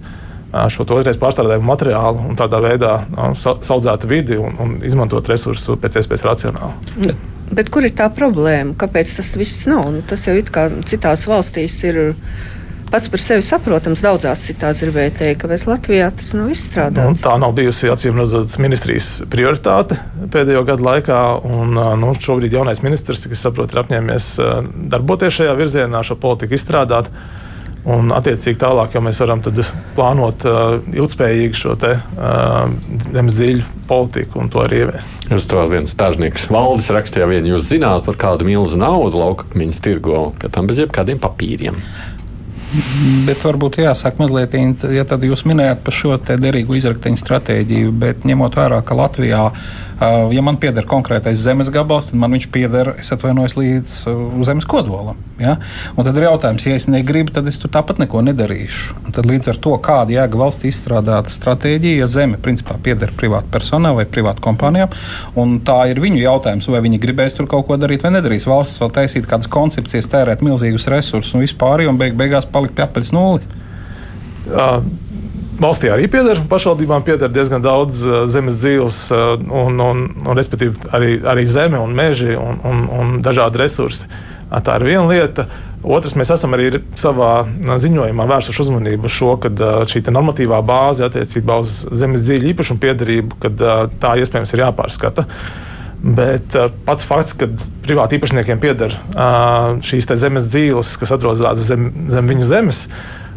[0.50, 2.94] šo otrreiz pārstrādājumu materiālu un tādā veidā
[3.38, 7.14] saudzētu vidi un, un izmantot resursus pēc iespējas racionāli.
[7.54, 8.76] Bet kur ir tā problēma?
[8.78, 9.86] Kāpēc tas viss nav?
[9.94, 12.02] Nu, tas jau it kā citās valstīs ir
[12.92, 14.04] pats par sevi saprotams.
[14.04, 17.20] Daudzās citās gribēju teikt, ka Latvijā tas nav izstrādāts.
[17.20, 20.00] Nu, tā nav bijusi acīm redzot ministrijas prioritāte
[20.34, 21.20] pēdējo gadu laikā.
[21.50, 24.32] Un, nu, šobrīd jaunais ministrs, kas saprot, ir apņēmies
[24.92, 27.12] darboties šajā virzienā, šo politiku izstrādāt.
[27.88, 29.40] Un, attiecīgi, tālāk jau mēs varam
[29.96, 32.68] plānot uh, ilgspējīgu šo te, uh,
[33.16, 35.16] dziļu politiku un to arī ieviest.
[35.32, 40.26] Jūs to viens stāžnieks valdis rakstīja, vien jūs zināt par kādu milzu naudu laukakmeņus tirgo,
[40.42, 41.80] ka tam bez jebkādiem papīriem.
[43.26, 44.54] Bet varbūt jāsāk mazliet,
[44.94, 49.89] ja tad jūs minējāt par šo derīgu izrakteņu stratēģiju, bet ņemot vērā, ka Latvijā Uh,
[50.00, 54.68] ja man pieder konkrētais zemes gabals, tad man viņš pieder, es atvainojos, līdz uh, zemes
[54.70, 55.20] kodolam.
[55.42, 55.58] Ja?
[55.96, 59.00] Un tad ir jautājums, ja es negribu, tad es tur tāpat neko nedarīšu.
[59.04, 63.52] Un tad līdz ar to, kāda jēga valstī izstrādāta stratēģija, ja zeme principā pieder privātu
[63.52, 64.96] personām vai privātu kompānijām,
[65.40, 68.48] un tā ir viņu jautājums, vai viņi gribēs tur kaut ko darīt vai nedarīs.
[68.50, 72.88] Valsts vēl taisīt kādas koncepcijas, tērēt milzīgus resursus un vispār, un beig beigās palikt pie
[72.88, 73.52] apaļas nulles.
[74.50, 74.80] Uh
[75.60, 80.92] valstī arī pieder, pašvaldībām pieder diezgan daudz uh, zemes dzīves, uh, un, un, un respektīvi
[80.96, 84.08] arī, arī zeme un meži un, un, un dažādi resursi.
[84.08, 85.46] Uh, tā ir viena lieta.
[85.80, 87.46] Otrs, mēs esam arī savā
[87.80, 89.52] ziņojumā vērsuši uzmanību uz šo, ka
[89.88, 93.64] šī normatīvā bāze attiecībā uz zemes dziļu īpašumu piedarību, kad
[94.02, 95.24] tā iespējams ir jāpārskata.
[96.00, 96.56] Bet
[96.88, 97.48] pats fakts, ka
[97.86, 98.96] privāti īpašniekiem pieder
[99.88, 102.84] šīs zemes dzīves, kas atrodas zem, zem viņu zemes,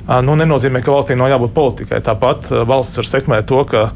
[0.09, 2.03] nu, nenozīmē, ka valstī nav jābūt politikai.
[2.05, 3.87] Tāpat valsts var sekmēt to, ka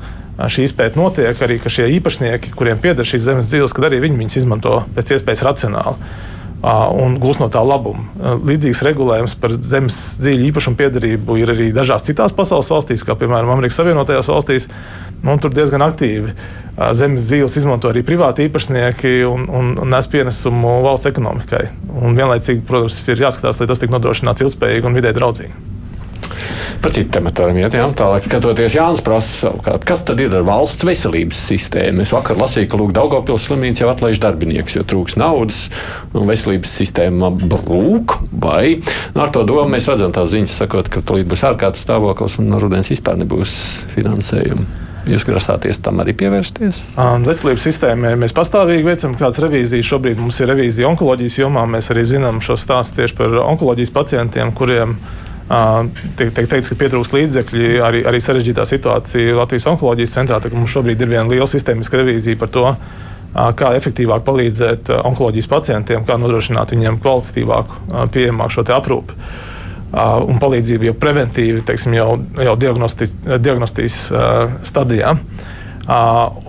[0.52, 4.20] šī izpēta notiek, arī ka šie īpašnieki, kuriem pieder šīs zemes dzīves, kad arī viņi
[4.20, 6.10] viņas izmanto pēc iespējas racionāli.
[6.66, 8.06] Un gūs no tā labumu.
[8.48, 13.52] Līdzīgs regulējums par zemes dziļu īpašumu piedarību ir arī dažās citās pasaules valstīs, kā piemēram
[13.54, 14.66] Amerikas Savienotajās valstīs.
[15.22, 16.32] Nu, tur diezgan aktīvi
[16.96, 21.68] zemes dzīves izmanto arī privāti īpašnieki un, un, un nes pienesumu valsts ekonomikai.
[22.02, 25.75] Un vienlaicīgi, protams, ir jāskatās, lai tas tiktu nodrošināts ilgspējīgi un vidē draudzīgi.
[26.82, 27.74] Par tematu varam iet.
[27.76, 27.86] Jā.
[27.96, 32.04] Tālāk, skatoties Jānis prasa savukārt, kas tad ir ar valsts veselības sistēmu?
[32.04, 35.66] Es vakar lasīju, ka Lūk, Daugavpils slimnīca jau atlaiž darbiniekus, jo trūks naudas
[36.16, 38.18] un veselības sistēma brūk.
[38.30, 42.40] Vai nu, ar to domu mēs redzam tās ziņas, sakot, ka tulīt būs ārkārtas stāvoklis
[42.42, 43.56] un no rudens vispār nebūs
[43.94, 44.84] finansējuma.
[45.06, 46.80] Jūs grasāties tam arī pievērsties?
[47.22, 49.86] Veselības sistēmai mēs pastāvīgi veicam kādas revīzijas.
[49.86, 51.62] Šobrīd mums ir revīzija onkoloģijas jomā.
[51.70, 56.76] Mēs arī zinām šo stāstu tieši par onkoloģijas pacientiem, kuriem ir Tiek, tiek teikts, ka
[56.80, 60.40] pietrūkst līdzekļi arī, arī sarežģītā situācija Latvijas onkoloģijas centrā.
[60.50, 62.64] Mums šobrīd ir viena liela sistēmiska revīzija par to,
[63.54, 67.78] kā efektīvāk palīdzēt onkoloģijas pacientiem, kā nodrošināt viņiem kvalitatīvāku,
[68.14, 69.18] pieejamāku šo aprūpi.
[70.26, 72.08] Un palīdzību jau preventīvi, teiksim, jau,
[72.42, 74.00] jau diagnostijas
[74.66, 75.14] stadijā.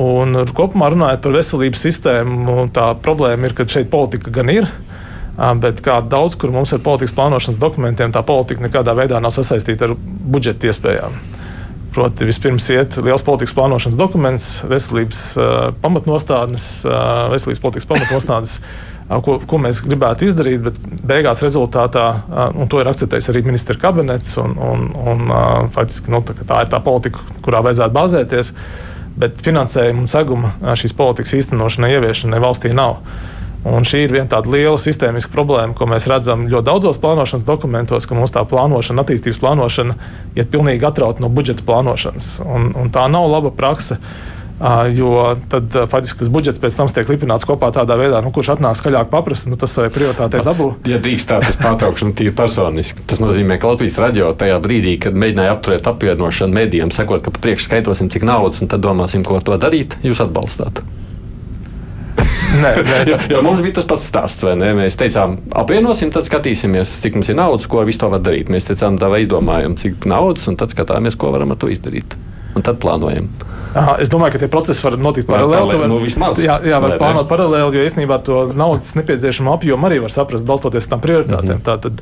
[0.02, 4.66] Un kopumā runājot par veselības sistēmu, tā problēma ir, ka šeit politika gan ir,
[5.38, 9.86] Bet kā daudz kur mums ir politikas plānošanas dokumentiem, tā politika nekādā veidā nav sasaistīta
[9.86, 11.20] ar budžeta iespējām.
[11.94, 15.46] Proti, vispirms iet liels politikas plānošanas dokuments, veselības uh,
[15.82, 18.58] pamatnostādnes, uh, veselības politikas pamatnostādnes,
[19.10, 20.78] uh, ko, ko mēs gribētu izdarīt, bet
[21.10, 26.14] beigās rezultātā, uh, un to ir akceptējis arī ministra kabinets, un, un, un uh, faktiski
[26.14, 28.54] nu, tā, tā ir tā politika, kurā vajadzētu bāzēties,
[29.18, 33.02] bet finansējuma un seguma šīs politikas īstenošanai, ieviešanai valstī nav.
[33.66, 38.06] Un šī ir viena tāda liela sistēmiska problēma, ko mēs redzam ļoti daudzos plānošanas dokumentos,
[38.08, 39.98] ka mums tā plānošana, attīstības plānošana
[40.38, 42.38] iet pilnīgi atrauta no budžeta plānošanas.
[42.46, 44.00] Un, un tā nav laba praksa.
[44.90, 48.80] Jo tad faktiski tas budžets pēc tam tiek lipināts kopā tādā veidā, nu, kurš atnāk
[48.80, 50.72] skaļāk paprasti, nu, tas savai prioritātei dabū.
[50.90, 53.06] Ja drīkst tā, tas pārtraukšana tīri personiski.
[53.06, 57.44] Tas nozīmē, ka Latvijas radio tajā brīdī, kad mēģināja apturēt apvienošanu medijiem, sakot, ka pa
[57.46, 60.82] priekšu skaitosim, cik naudas, un tad domāsim, ko to darīt, jūs atbalstāt.
[62.64, 63.00] Nē, nē.
[63.12, 64.46] jo, jo mums bija tas pats stāsts?
[64.58, 68.52] Mēs teicām, apvienosim, tad skatīsimies, cik mums ir naudas, ko ar visu to var darīt.
[68.54, 72.16] Mēs teicām, tā vai izdomājam, cik naudas, un tad skatāmies, ko varam ar to izdarīt.
[72.58, 73.30] Un tad plānojam.
[73.78, 75.76] Aha, es domāju, ka tie procesi var notikt paralēli.
[75.82, 80.00] Var, nu, vismaz, jā, jā, var plānot paralēli, jo īstenībā to naudas nepieciešamo apjomu arī
[80.02, 81.60] var saprast, balstoties uz tām prioritātēm.
[81.60, 81.66] Mm -hmm.
[81.68, 82.02] Tātad,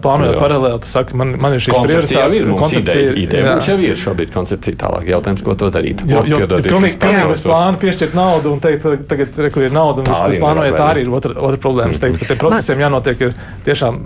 [0.00, 2.40] plānojot paralēli, tu saki, man, man ir šīs prioritātes.
[2.40, 3.50] Ir, koncepcija ideja, ideja.
[3.50, 5.08] Mums jau ir šobrīd koncepcija tālāk.
[5.10, 6.04] Jautājums, ko to darīt.
[6.06, 10.00] Jo, jo, jo pilnīgi pilnīgi plānu piešķirt naudu un teikt, tagad, re, kur ir nauda
[10.00, 11.90] un arī plānojot, tā arī ir otra, otra problēma.
[11.90, 13.34] Es teiktu, ka tiem procesiem jānotiek ir
[13.64, 14.00] tiešām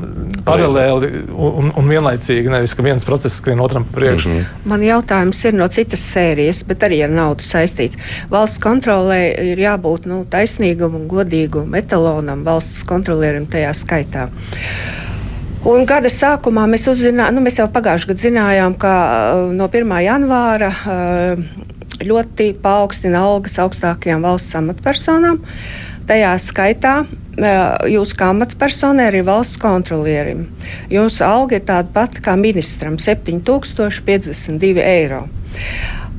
[0.44, 4.30] paralēli un, un vienlaicīgi, nevis ka viens process skrien otram priekšā.
[4.30, 4.44] -hmm.
[4.64, 8.00] Man jautājums ir no citas sērijas, bet arī ar naudu saistīts.
[8.32, 14.28] Valsts kontrolē ir jābūt nu, taisnīgam un godīgam etalonam, valsts kontrolierim tajā skaitā.
[15.68, 19.94] Un gada sākumā mēs uzzinājām, nu, mēs jau pagājušajā gadā zinājām, ka uh, no 1.
[20.04, 21.44] janvāra uh,
[22.04, 25.40] ļoti paaugstina algas augstākajām valsts amatpersonām.
[26.04, 26.98] Tajā skaitā
[27.90, 30.46] jūs kā amatpersonai, arī valsts kontrolierim.
[30.92, 35.28] Jūsu alga ir tāda pati kā ministram- 7052 eiro.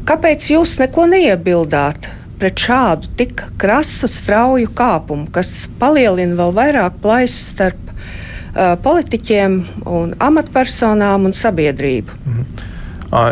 [0.06, 2.12] Kāpēc jūs neko neiebildāt?
[2.36, 9.56] Pret šādu tik krasu, strauju kāpumu, kas palielina vēl vairāk plaisu starp uh, politiķiem,
[9.88, 12.22] un amatpersonām un sabiedrību.
[12.26, 12.72] Mhm.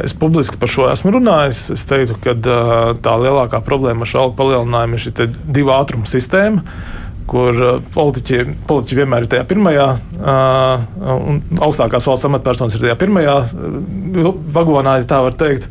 [0.03, 1.65] Es publiski par šo esmu runājis.
[1.73, 2.35] Es teiktu, ka
[3.03, 6.63] tā lielākā problēma ar šo algu palielinājumu ir šī divu ātrumu sistēma.
[7.23, 9.87] Uh, kur uh, politiķi, politiķi vienmēr ir tajā pirmajā,
[10.19, 15.69] uh, un augstākās valsts amatpersonas ir tajā pirmajā uh, vagonā, ja tā var teikt.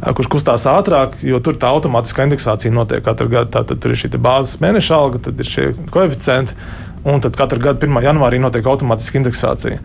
[0.00, 3.50] Kurš kustās ātrāk, jo tur tā automātiskā indeksācija notiek katru gadu.
[3.52, 6.56] Tātad tur ir šī bāzes mēneša alga, tad ir šie koeficienti,
[7.04, 8.00] un tad katru gadu 1.
[8.06, 9.76] janvārī notiek automātiska indeksācija.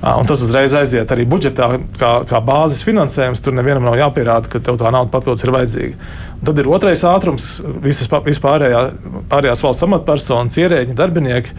[0.00, 1.66] Un tas uzreiz aiziet arī budžetā,
[2.00, 3.42] kā, kā bāzes finansējums.
[3.44, 6.08] Tur nevienam nav jāpierāda, ka tev tā nauda papildus ir vajadzīga.
[6.38, 7.50] Un tad ir otrais ātrums,
[7.84, 8.80] visas vispārējā,
[9.28, 11.56] pārējās valsts amatpersonas, ierēģi, darbinieki,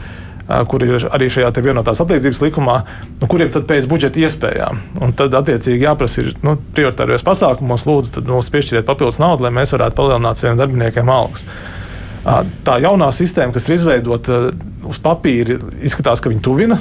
[0.71, 2.79] kuri ir arī šajā vienotās atlīdzības likumā,
[3.21, 4.81] nu, kuriem tad pēc budžeta iespējām.
[5.05, 9.75] Un tad, attiecīgi, jāprasa ir nu, prioritāros pasākumos, lūdzu, mums piešķiriet papildus naudu, lai mēs
[9.77, 11.45] varētu palielināt saviem darbiniekiem algas.
[12.21, 14.39] Tā jaunā sistēma, kas ir izveidota
[14.85, 16.77] uz papīra, izskatās, ka viņi tuvina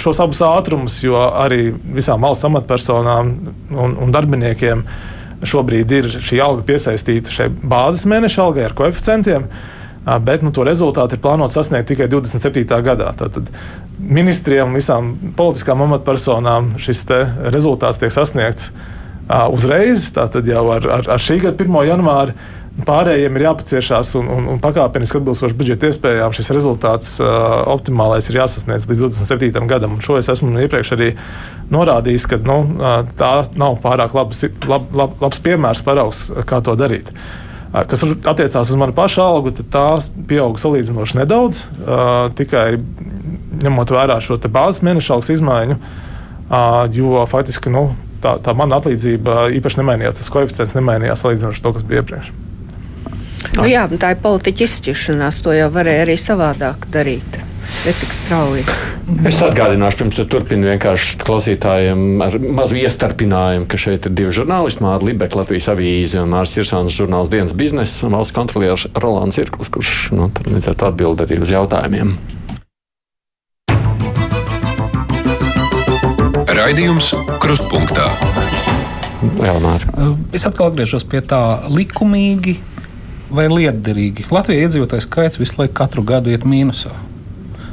[0.00, 1.66] šos abus ātrumus, jo arī
[1.96, 3.34] visām valsts amatpersonām
[3.76, 4.86] un, un darbiniekiem
[5.50, 9.44] šobrīd ir šī alga piesaistīta šai bāzes mēneša algai ar koeficientiem.
[10.24, 12.64] Bet nu, to rezultātu ir plānots sasniegt tikai 27.
[12.84, 13.12] gadā.
[13.20, 13.50] Tātad
[14.00, 17.04] ministriem visām politiskām amatpersonām šis
[17.52, 21.78] rezultāts tiek sasniegts uh, uzreiz, tātad jau ar, ar, ar šī gada 1.
[21.90, 22.34] janvāru.
[22.86, 27.28] Pārējiem ir jāpaciešās un, un, un pakāpeniski atbilstoši budžeta iespējām šis rezultāts uh,
[27.72, 29.66] optimālais ir jāsasniedz līdz 27.
[29.70, 29.96] gadam.
[29.96, 31.12] Un šo es esmu iepriekš arī
[31.70, 32.58] norādījis, ka nu,
[33.18, 37.12] tā nav pārāk labs, lab, lab, labs piemērs, paraugs, kā to darīt.
[37.14, 39.86] Uh, kas attiecās uz manu pašu algu, tad tā
[40.28, 42.80] pieauga salīdzinoši nedaudz, uh, tikai
[43.60, 47.90] ņemot vērā šo bāzes mēneša algas izmaiņu, uh, jo faktiski nu,
[48.22, 50.18] tā, tā mana atlīdzība īpaši nemainījās.
[50.18, 52.32] Tas koeficients nemainījās salīdzinoši ar to, kas bija iepriekš.
[53.56, 55.40] Nu, jā, tā ir politiķa izšķiršanās.
[55.44, 57.40] To jau varēja arī savādāk darīt.
[57.84, 58.64] Ne tik strauji.
[59.26, 64.84] Es atgādināšu, pirms tam turpinu vienkārši klausītājiem ar mazu iestarpinājumu, ka šeit ir divi žurnālisti,
[64.84, 69.70] Mārta Libeka, Latvijas avīze un Mārcis Irsāns žurnāls dienas biznesa un valsts kontrolieris Rolands Irklis,
[69.72, 72.14] kurš nu, līdz ar to atbild arī uz jautājumiem.
[76.60, 78.10] Raidījums Krustpunktā.
[79.40, 79.88] Jā, Māri.
[80.36, 81.40] Es atkal atgriežos pie tā
[81.72, 82.58] likumīgi
[83.34, 84.28] vai lietderīgi?
[84.34, 86.92] Latvijas iedzīvotājs skaits visu laiku katru gadu iet mīnusā.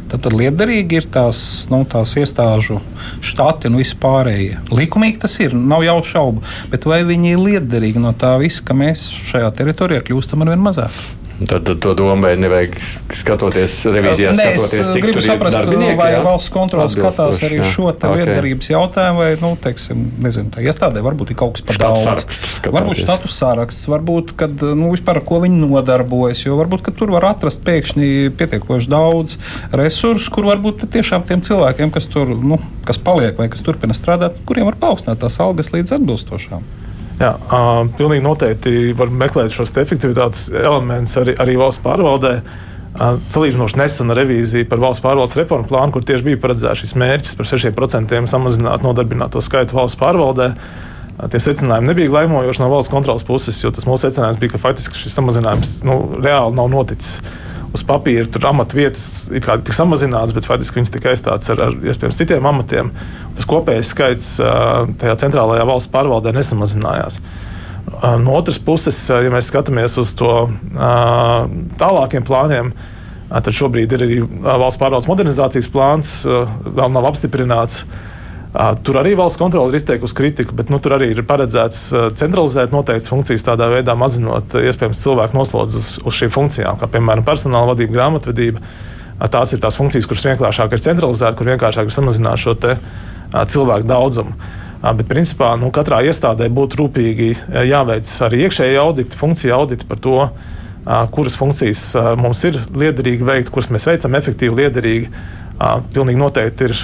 [0.08, 1.40] Tad, tad lietderīgi ir tās,
[1.72, 2.78] nu, tās iestāžu
[3.26, 4.62] štati un visi pārējie.
[4.72, 6.44] Likumīgi tas ir, nav jau šaubu.
[6.72, 10.64] Bet vai viņi ir lietderīgi no tā visa, ka mēs šajā teritorijā kļūstam ar vien
[10.64, 11.02] mazāk?
[11.38, 12.76] Tad, tad to domāju, nevajag
[13.14, 16.22] skatoties revīzijā, Nē, skatoties, cik gribu saprast, vai jā?
[16.26, 17.68] valsts kontrole skatās arī jā.
[17.76, 18.24] šo okay.
[18.24, 22.26] lietderības jautājumu, vai, nu, teiksim, nezinu, tā iestādē varbūt ir kaut kas par daudz.
[22.66, 27.30] Varbūt status sāraksts, varbūt, kad, nu, vispār ko viņi nodarbojas, jo varbūt, ka tur var
[27.30, 29.38] atrast pēkšņi pietiekoši daudz
[29.78, 34.42] resursu, kur varbūt tiešām tiem cilvēkiem, kas tur, nu, kas paliek vai kas turpina strādāt,
[34.50, 36.66] kuriem var paaugstināt tās algas līdz atbilstošām.
[37.18, 42.34] Jā, uh, pilnīgi noteikti var meklēt šos efektivitātes elementus arī, arī valsts pārvaldē.
[42.98, 47.34] Uh, salīdzinoši nesena revīzija par valsts pārvaldes reformu plānu, kur tieši bija paredzēts šis mērķis
[47.38, 50.52] par 6% samazināt nodarbināto skaitu valsts pārvaldē.
[50.54, 54.62] Uh, tie secinājumi nebija glaimojoši no valsts kontrolas puses, jo tas mūsu secinājums bija, ka
[54.62, 57.18] faktiski šis samazinājums nu, reāli nav noticis
[57.76, 62.48] uz papīra tur amatvietas tika samazināts, bet faktiski viņas tika aizstātas ar, ar iespējams citiem
[62.50, 62.92] amatiem.
[63.38, 64.30] Tas kopējais skaits
[65.02, 67.20] tajā centrālajā valsts pārvaldē nesamazinājās.
[68.24, 70.34] No otras puses, ja mēs skatāmies uz to
[71.80, 72.74] tālākiem plāniem,
[73.32, 77.84] tad šobrīd ir arī valsts pārvaldes modernizācijas plāns, vēl nav apstiprināts.
[78.58, 83.12] Tur arī valsts kontrole ir izteikusi kritiku, bet nu, tur arī ir paredzēts centralizēt noteiktas
[83.12, 87.94] funkcijas, tādā veidā mazinot iespējams cilvēku noslodzi uz, uz šīm funkcijām, kā piemēram personāla vadība,
[88.00, 88.64] grāmatvedība.
[89.34, 92.80] Tās ir tās funkcijas, kuras vienkāršāk ir centralizētas, kur vienkāršāk ir samazināt šo te,
[93.54, 94.34] cilvēku daudzumu.
[94.82, 97.32] Bet, principā, nu, katrā iestādē būtu rūpīgi
[97.66, 100.20] jāveic arī iekšēji auditi, funkcija auditi par to,
[101.14, 101.82] kuras funkcijas
[102.20, 105.10] mums ir liederīgi veikt, kuras mēs veicam efektīvi, liederīgi.
[105.58, 106.76] Pilnīgi noteikti ir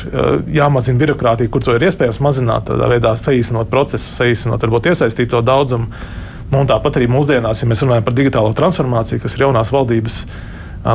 [0.56, 5.92] jāmazina birokrātija, kur to ir iespējams mazināt, tādā veidā saīsinot procesu, saīsinot varbūt iesaistīto daudzumu.
[6.54, 10.20] Nu, tāpat arī mūsdienās, ja mēs runājam par digitālo transformāciju, kas ir jaunās valdības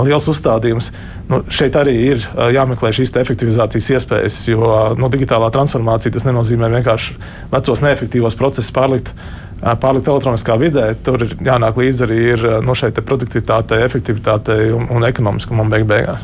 [0.04, 0.90] liels uzstādījums,
[1.30, 7.16] nu, šeit arī ir jāmeklē šīs efektivizācijas iespējas, jo nu, digitālā transformācija tas nenozīmē vienkārši
[7.54, 9.14] vecos neefektīvos procesus pārlikt
[9.58, 14.86] pārlikt elektroniskā vidē, tur ir jānāk līdzi arī ir, no nu, šeit produktivitātei, efektivitātei un,
[14.94, 16.22] un ekonomiskumam beig beigās.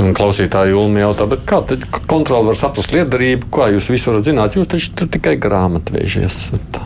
[0.00, 4.56] Un klausītāji Ulmi jautā, kā tad kontroli var saprast liederību, kā jūs visu varat zināt?
[4.58, 6.80] Jūs taču tikai grāmatvēži esat.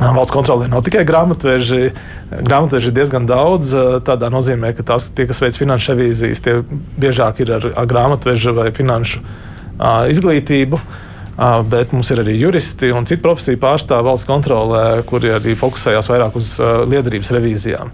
[0.00, 1.90] Valsts kontrolē nav tikai grāmatveži.
[2.30, 3.74] Grāmatveži ir diezgan daudz.
[4.06, 6.56] Tādā nozīmē, ka tās, tie, kas veic finanšu revīzijas, tie
[7.00, 10.80] biežāk ir ar, ar grāmatveža vai finanšu uh, izglītību.
[10.80, 16.10] Uh, bet mums ir arī juristi un citu profesiju pārstāvji valsts kontrolē, kuri arī fokusējās
[16.10, 16.56] vairāk uz
[16.90, 17.92] liederības revīzijām.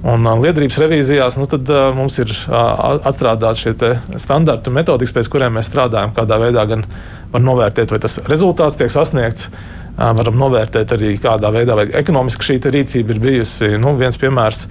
[0.00, 3.90] Un liederības revīzijās nu, tad, uh, mums ir uh, atstrādāti šie
[4.22, 6.14] standarti un metodikas, pēc kuriem mēs strādājam.
[6.16, 6.86] Kādā veidā gan
[7.34, 12.58] var novērtēt, vai tas rezultāts tiek sasniegts, uh, varam novērtēt arī, kādā veidā ekonomiski šī
[12.72, 13.74] rīcība ir bijusi.
[13.80, 14.66] Nu, viens piemērs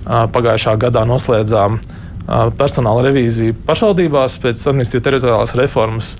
[0.00, 1.76] pagājušā gadā noslēdzām
[2.56, 6.14] personāla revīziju pašvaldībās pēc administratīvas teritoriālās reformas.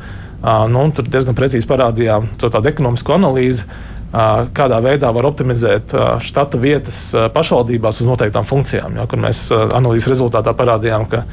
[0.68, 3.64] Nu, tur diezgan precīzi parādījām to tādu ekonomisku analīzi,
[4.10, 5.94] kādā veidā var optimizēt
[6.26, 6.98] štata vietas
[7.34, 8.98] pašvaldībās uz noteiktām funkcijām.
[8.98, 11.24] Ja, kur mēs analīzes rezultātā parādījām, ka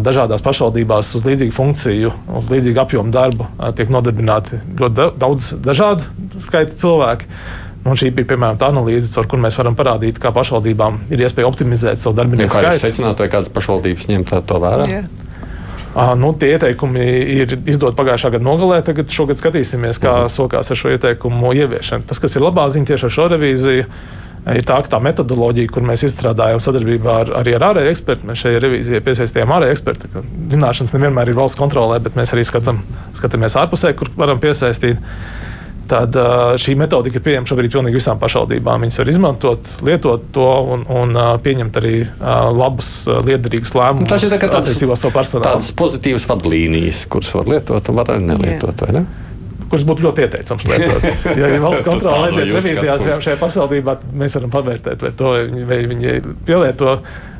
[0.00, 6.06] dažādās pašvaldībās uz līdzīgu funkciju, uz līdzīgu apjomu darbu tiek nodarbināti ļoti daudz dažādu
[6.40, 7.28] skaitu cilvēku.
[7.88, 11.48] Un šī bija piemēram tā analīze, ar kuru mēs varam parādīt, kā pašvaldībām ir iespēja
[11.48, 12.66] optimizēt savu darbinieku skaitu.
[12.66, 14.88] Kā jūs secināt, vai kādas pašvaldības ņem to vērā?
[14.90, 15.06] Yeah.
[15.98, 17.02] Nu, tie ieteikumi
[17.40, 18.78] ir izdoti pagājušā gada nogalē.
[18.86, 20.32] Tagad šogad skatīsimies, kā mhm.
[20.34, 22.06] sokās ar šo ieteikumu ieviešanu.
[22.08, 23.88] Tas, kas ir labā ziņa tieši ar šo revīziju,
[24.54, 28.62] ir tā, tā metodoloģija, kur mēs izstrādājam sadarbībā ar, arī ar ārēju ekspertu, mēs šajā
[28.64, 30.24] revīzijā piesaistījām ārēju ekspertu.
[30.54, 32.80] Zināšanas nevienmēr ir valsts kontrolē, bet mēs arī skatām,
[33.18, 35.02] skatāmies ārpusē, kur varam piesaistīt.
[35.88, 36.16] Tad
[36.60, 38.82] šī metodika ir pieejama šobrīd pilnīgi visām pašvaldībām.
[38.84, 41.94] Viņas var izmantot, lietot to un, un pieņemt arī
[42.54, 42.90] labus,
[43.28, 44.04] liederīgus lēmumus.
[44.04, 45.46] Nu, tas ir tā savu personālu.
[45.48, 49.06] Tādas pozitīvas vadlīnijas, kuras var lietot un var arī nelietot, vai ne?
[49.68, 51.02] kurš būtu ļoti ieteicams lietot.
[51.38, 55.34] Ja valsts kontrole aizies revīzijā šajā pašvaldībā, mēs varam pavērtēt, vai, to,
[55.68, 56.14] vai viņi
[56.48, 56.96] pielieto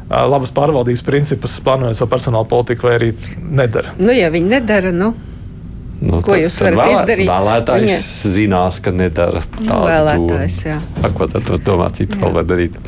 [0.09, 3.95] labas pārvaldības principus, plānojot savu personāla politiku, vai arī nedara.
[4.01, 5.13] Nu, ja viņi nedara, nu.
[5.99, 7.29] Nu, ko tad, jūs varat vēlē, izdarīt?
[7.29, 8.33] Vēlētājs Viņa...
[8.37, 9.67] zinās, ka nedara tādu.
[9.67, 10.79] Nu, vēlētājs, jā.
[11.19, 12.79] Ko tad domā, citu vēl var darīt?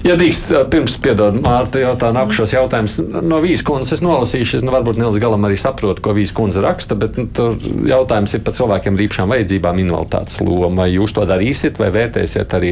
[0.00, 4.96] Ja drīkst, pirms piedod Mārta jautā nākušos jautājumus, no Vīskundas es nolasīšu, es nu, varbūt
[4.96, 7.58] ne līdz galam arī saprotu, ko Vīskundze raksta, bet nu, tur
[7.88, 10.80] jautājums ir par cilvēkiem ar īpašām vajadzībām invaliditātes lomu.
[10.80, 12.70] Vai jūs to darīsiet vai vērtēsiet arī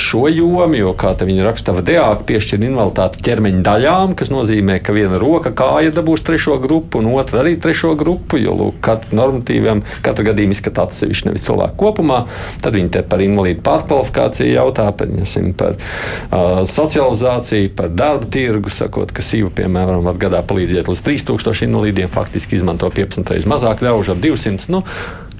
[0.00, 4.96] šo jomu, jo, kā te viņi raksta, VDAK piešķir invaliditāti ķermeņa daļām, kas nozīmē, ka
[4.96, 9.84] viena roka kāja dabūs trešo grupu un otra arī trešo grupu, jo, lūk, katra normatīviem,
[10.00, 12.24] katra gadījuma izskata atsevišķi nevis cilvēku kopumā.
[12.64, 15.12] Tad viņi te par invalīdu pārkvalifikāciju jautā, par,
[15.60, 15.76] par
[16.30, 22.54] socializāciju, par darba tirgu, sakot, ka SIVA, piemēram, var gadā palīdzēt līdz 3000 invalīdiem, faktiski
[22.58, 24.70] izmanto 15 reizes mazāk ļaužu, ap 200.
[24.70, 24.84] Nu,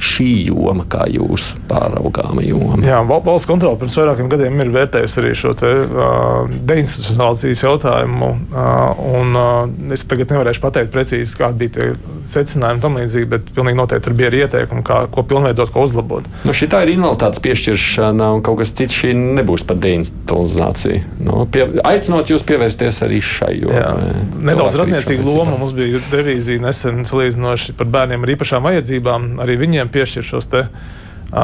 [0.00, 2.80] šī joma, kā jūs pāraugāma joma?
[2.86, 8.30] Jā, valsts kontrole pirms vairākiem gadiem ir vērtējusi arī šo te, uh, deinstitucionalizācijas jautājumu.
[8.50, 11.90] Uh, un, uh, es tagad nevarēšu pateikt precīzi, kādi bija tie
[12.30, 16.26] secinājumi tam līdzīgi, bet pilnīgi noteikti tur bija arī ieteikumi, kā, ko pilnveidot, ko uzlabot.
[16.48, 18.96] Nu, šī ir invaliditātes piešķiršana un kaut kas cits.
[19.00, 21.20] Šī nebūs par deinstitucionalizāciju.
[21.24, 24.10] Nu, pie, aicinot jūs pievērsties arī šai jomai.
[24.50, 29.30] Nedaudz radniecīga loma mums bija revīzija nesen salīdzinoši par bērniem ar īpašām vajadzībām.
[29.44, 30.66] Arī viņiem viņiem piešķir šos te,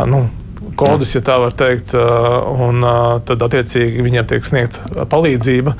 [0.06, 0.28] nu,
[0.76, 2.84] kodus, ja tā var teikt, un
[3.26, 5.74] tad attiecīgi viņiem tiek sniegta palīdzība.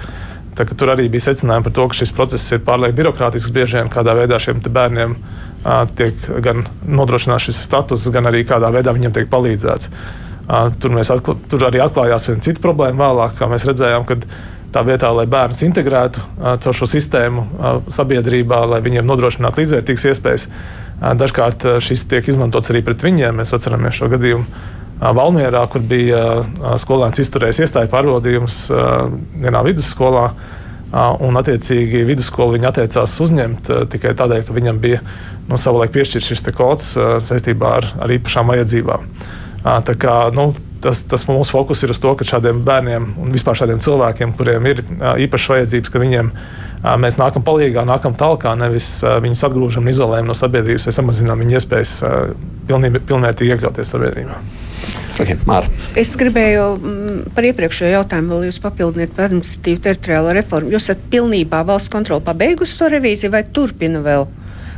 [0.57, 3.53] Tā, tur arī bija secinājumi par to, ka šis process ir pārlieku birokrātisks.
[3.53, 5.17] Bieži vien kādā veidā šiem bērniem
[5.99, 9.91] tiek gan nodrošināts šis status, gan arī kādā veidā viņiem tiek palīdzēts.
[10.81, 14.07] Tur, atkla, tur arī atklājās viena cita problēma vēlāk, kā mēs redzējām,
[14.73, 16.23] tā vietā, lai bērnus integrētu
[16.63, 17.45] caur šo sistēmu
[17.93, 20.49] sabiedrībā, lai viņiem nodrošinātu līdzvērtīgas iespējas
[20.97, 23.37] Dažkārt šis tiek izmantots arī pret viņiem.
[23.43, 24.47] Mēs atceramies šo gadījumu
[24.97, 26.21] Valmjerā, kur bija
[26.81, 28.61] skolēns izturējis iestāju pārbaudījumus
[29.37, 30.31] vienā vidusskolā.
[30.97, 35.03] Un, attiecīgi, vidusskolu viņi atteicās uzņemt tikai tādēļ, ka viņam bija
[35.51, 36.95] nu, savulaik piešķirts šis kods
[37.27, 39.05] saistībā ar, ar īpašām vajadzībām.
[39.67, 40.53] Tā kā, nu,
[40.85, 44.69] tas, tas mūsu fokus ir uz to, ka šādiem bērniem un vispār šādiem cilvēkiem, kuriem
[44.71, 44.83] ir
[45.27, 46.31] īpašas vajadzības, ka viņiem
[47.03, 51.59] mēs nākam palīdzīgā, nākam tālāk, nevis viņus atgrūžam un izolējam no sabiedrības vai samazinām viņu
[51.59, 51.97] iespējas
[52.69, 54.39] pilnvērtīgi iekļauties sabiedrībā.
[55.17, 55.71] Okay, Māra.
[55.97, 60.75] es gribēju mm, par iepriekšējo jautājumu vēl jūs papildināt par administratīvu teritoriālo reformu.
[60.75, 64.27] Jūs esat pilnībā valsts kontroli pabeigusi to revīziju vai turpina vēl?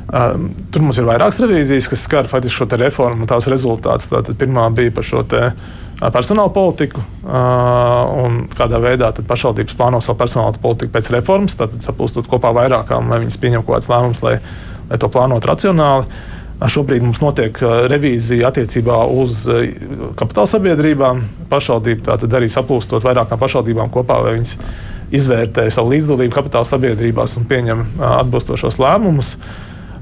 [0.09, 4.09] Uh, tur mums ir vairākas revīzijas, kas skar faktiski šo reformu un tās rezultātus.
[4.09, 5.25] Tātad pirmā bija par šo
[5.99, 12.29] personāla politiku uh, un kādā veidā pašvaldības plāno savu personāla politiku pēc reformas, tad sapulstot
[12.31, 14.37] kopā vairākām, lai viņas pieņem kaut kādas lēmumus, lai,
[14.91, 16.21] lai to plānotu racionāli.
[16.59, 19.45] Šobrīd mums notiek revīzija attiecībā uz
[20.19, 21.21] kapitāla sabiedrībām.
[21.53, 24.57] Pašvaldība tātad arī saplūstot vairākām pašvaldībām kopā, vai viņas
[25.15, 29.37] izvērtē savu līdzdalību kapitāla sabiedrībās un pieņem atbilstošos lēmumus.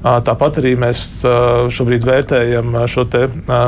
[0.03, 1.03] Tāpat arī mēs
[1.73, 3.07] šobrīd vērtējam šo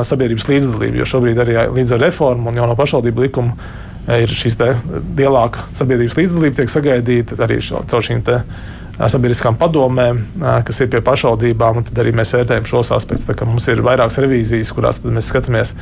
[0.06, 3.56] sabiedrības līdzdalību, jo šobrīd arī līdz ar reformu un jauno pašvaldību likumu
[4.20, 4.56] ir šīs
[5.18, 8.22] lielāka sabiedrības līdzdalība, tiek sagaidīta arī šo, caur šīm
[9.00, 10.18] sabiedriskām padomēm,
[10.66, 11.82] kas ir pie pašvaldībām.
[11.88, 13.28] Tad arī mēs vērtējam šos aspektus.
[13.48, 15.74] Mums ir vairākas revīzijas, kurās mēs skatāmies,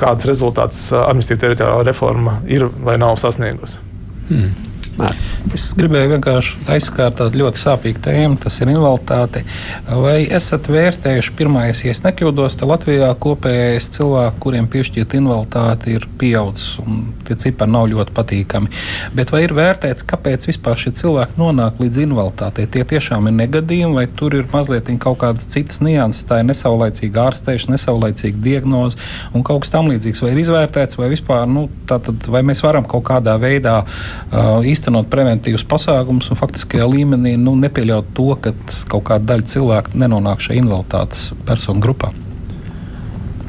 [0.00, 3.80] kādas rezultātus administratīvā teritoriālā reforma ir vai nav sasniegusi.
[4.28, 4.69] Hmm.
[5.00, 5.20] Mēr.
[5.56, 9.42] Es gribēju vienkārši aizskārt tādu ļoti sāpīgu tēmu, tas ir invaliditāte.
[9.88, 16.76] Vai esat vērtējuši, pirmais, ja nekļūdos, tad Latvijā kopējais cilvēku, kuriem piešķirt invaliditāti, ir pieaudzis,
[16.84, 18.70] un tie cipari nav ļoti patīkami.
[19.16, 22.68] Bet vai ir vērtēts, kāpēc vispār šie cilvēki nonāk līdz invaliditātei?
[22.70, 27.26] Tie tiešām ir negadījumi, vai tur ir mazliet kaut kādas citas nianses, tā ir nesaulaicīga
[27.30, 29.00] ārstēšana, nesaulaicīga diagnoze
[29.34, 30.22] un kaut kas tamlīdzīgs.
[30.24, 34.89] Vai ir izvērtēts, vai vispār, nu, tātad, vai mēs varam kaut kādā veidā uh, īstenot
[34.90, 38.52] īstenot preventīvus pasākumus un faktiskajā līmenī nu, nepieļaut to, ka
[38.90, 42.10] kaut kāda daļa cilvēku nenonāk šajā invaliditātes personu grupā.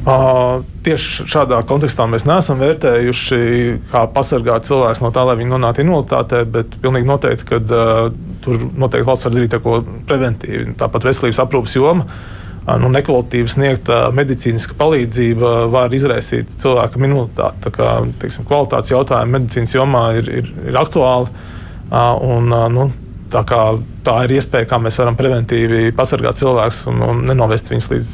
[0.02, 3.38] Uh, tieši šādā kontekstā mēs neesam vērtējuši,
[3.90, 8.12] kā pasargāt cilvēku no tā, lai viņi nonāktu invaliditātē, bet pilnīgi noteikti, ka uh,
[8.42, 10.74] tur noteikti valsts var darīt ko preventīvi.
[10.78, 12.06] Tāpat veselības aprūpas joma.
[12.06, 17.64] Uh, nu, nekvalitatīva sniegta medicīniska palīdzība var izraisīt cilvēku minoritāti.
[17.64, 17.88] Tā kā
[18.22, 21.32] teiksim, kvalitātes jautājumi medicīnas jomā ir, ir, ir aktuāli.
[21.92, 22.90] Uh, un, uh, nu,
[23.32, 23.58] Tā, kā,
[24.04, 28.10] tā ir iespēja, kā mēs varam preventīvi pasargāt cilvēkus un, un nenovest viņus līdz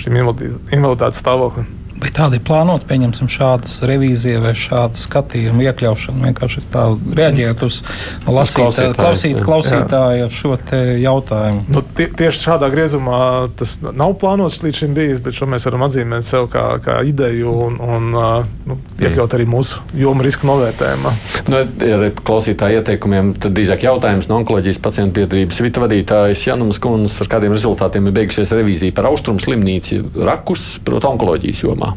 [0.00, 1.66] šim invaliditātes stāvoklim.
[2.02, 6.24] Vai tādi ir plānoti, pieņemsim, šādas revīzijas vai šādu skatījumu iekļaušanu?
[6.26, 7.76] Vienkārši tā reaģēt uz
[8.24, 10.56] nu, lasītāju, klausīt, klausītāju šo
[10.98, 11.62] jautājumu.
[11.70, 13.20] Nu, tie, tieši šādā griezumā
[13.58, 17.54] tas nav plānots līdz šim bijis, bet šo mēs varam atzīmēt sev kā, kā ideju
[17.68, 21.14] un, un nu, iekļaut arī mūsu jomu riska novērtējumā.
[21.54, 27.20] Nu, ja klausītāju ieteikumiem, tad drīzāk jautājums no onkoloģijas pacientu biedrības vita vadītājas Janumas Kundas,
[27.22, 31.91] ar kādiem rezultātiem ir beigusies revīzija par austrumu slimnīcu rakus, proti, onkoloģijas jomā.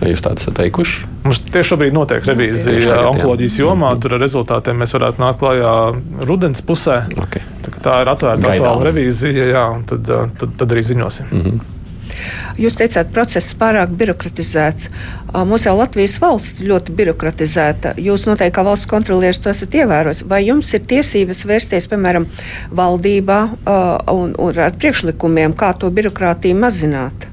[0.00, 1.08] Vai jūs tādu esat teikuši?
[1.24, 3.94] Mums tieši šobrīd notiek revīzija onkoloģijas jomā.
[3.94, 4.04] Mm.
[4.04, 5.74] Tur ar rezultātiem mēs varētu nākt klajā
[6.28, 7.02] rudens pusē.
[7.26, 7.44] Okay.
[7.64, 10.08] Tā, tā ir atvērta aktuāla revīzija, jā, tad,
[10.40, 11.30] tad, tad arī ziņosim.
[11.30, 11.76] Mm -hmm.
[12.60, 14.90] Jūs teicāt, process pārāk birokratizēts.
[15.48, 17.94] Mūsu jau Latvijas valsts ļoti birokratizēta.
[17.96, 20.24] Jūs noteikti kā valsts kontrolieris to esat ievērojis.
[20.28, 22.26] Vai jums ir tiesības vērsties, piemēram,
[22.76, 23.40] valdībā
[24.12, 27.30] un, un ar priekšlikumiem, kā to birokrātiju mazināt?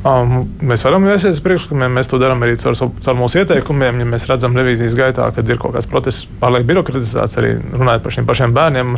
[0.00, 3.98] Um, mēs varam uz priekšlikumiem, mēs to darām arī caur, caur mūsu ieteikumiem.
[4.00, 8.16] Ja mēs redzam revīzijas gaitā, ka ir kaut kāds process pārlieku birokratizēts, arī runājot par
[8.16, 8.94] šiem pašiem bērniem,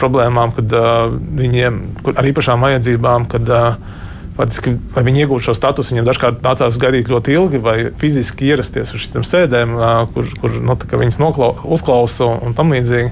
[0.00, 1.82] problēmām, kad uh, viņiem
[2.14, 3.98] ar īpašām vajadzībām, kad uh,
[4.40, 8.94] Faktiski, lai viņi iegūtu šo statusu, viņiem dažkārt nācās gaidīt ļoti ilgi, vai fiziski ierasties
[8.96, 13.10] uz šīm sēdēm, uh, kur, kur no, nu, viņas noklau, uzklausa un tam līdzīgi.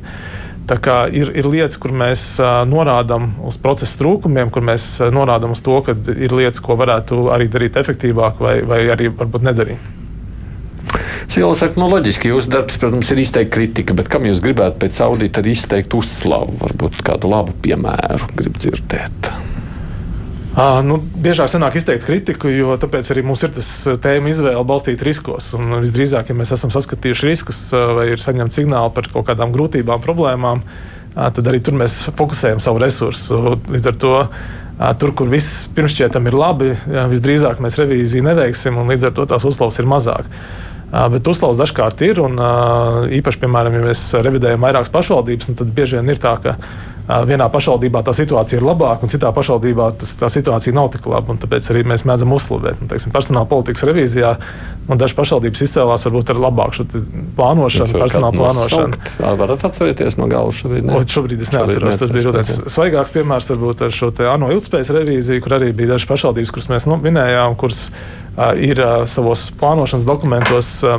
[0.69, 2.23] Ir, ir lietas, kur mēs
[2.69, 7.49] norādām uz procesa trūkumiem, kur mēs norādām uz to, ka ir lietas, ko varētu arī
[7.49, 9.95] darīt efektīvāk, vai, vai arī varbūt nedarīt.
[11.29, 15.01] Sila saka, nu, loģiski, jūsu darbs, protams, ir izteikti kritika, bet kam jūs gribētu pēc
[15.05, 19.48] audita izteikt uzslavu, varbūt kādu labu piemēru grib dzirdēt?
[20.59, 23.69] Uh, nu, biežāk sanāk izteikt kritiku, jo tāpēc arī mums ir tas
[24.03, 25.53] tēma izvēle balstīt riskos.
[25.55, 27.61] Un visdrīzāk, ja mēs esam saskatījuši riskus
[27.95, 30.65] vai ir saņemti signāli par kaut kādām grūtībām, problēmām,
[31.15, 33.55] tad arī tur mēs fokusējam savu resursu.
[33.71, 34.13] Līdz ar to
[34.99, 36.75] tur, kur viss pirmšķietam ir labi,
[37.15, 40.27] visdrīzāk mēs revīziju neveiksim, un līdz ar to tās uzslavas ir mazāk.
[40.89, 42.39] Bet uzslavas dažkārt ir, un
[43.15, 46.59] īpaši, piemēram, ja mēs revidējam vairākas pašvaldības, nu, tad bieži vien ir tā, ka
[47.09, 51.37] vienā pašvaldībā tā situācija ir labāka, un citā pašvaldībā tas, tā situācija nav tik laba.
[51.41, 52.83] Tāpēc arī mēs mēdzam uzslavēt.
[52.83, 54.35] Nu, teiksim, personāla politikas revīzijā
[54.89, 56.87] dažas pašvaldības izcēlās varbūt ar labāku
[57.37, 59.01] plānošanu, personāla plānošanu.
[59.17, 60.89] Tā varat atcerēties no galvas šobrīd.
[60.89, 60.97] Ne?
[60.97, 62.01] O, šobrīd es neatceros.
[62.01, 66.09] Tas bija ļoti svaigāks piemērs varbūt ar šo ANO ilgspējas revīziju, kur arī bija dažas
[66.09, 70.97] pašvaldības, kuras mēs nu, minējām, kuras uh, ir uh, savos plānošanas dokumentos uh,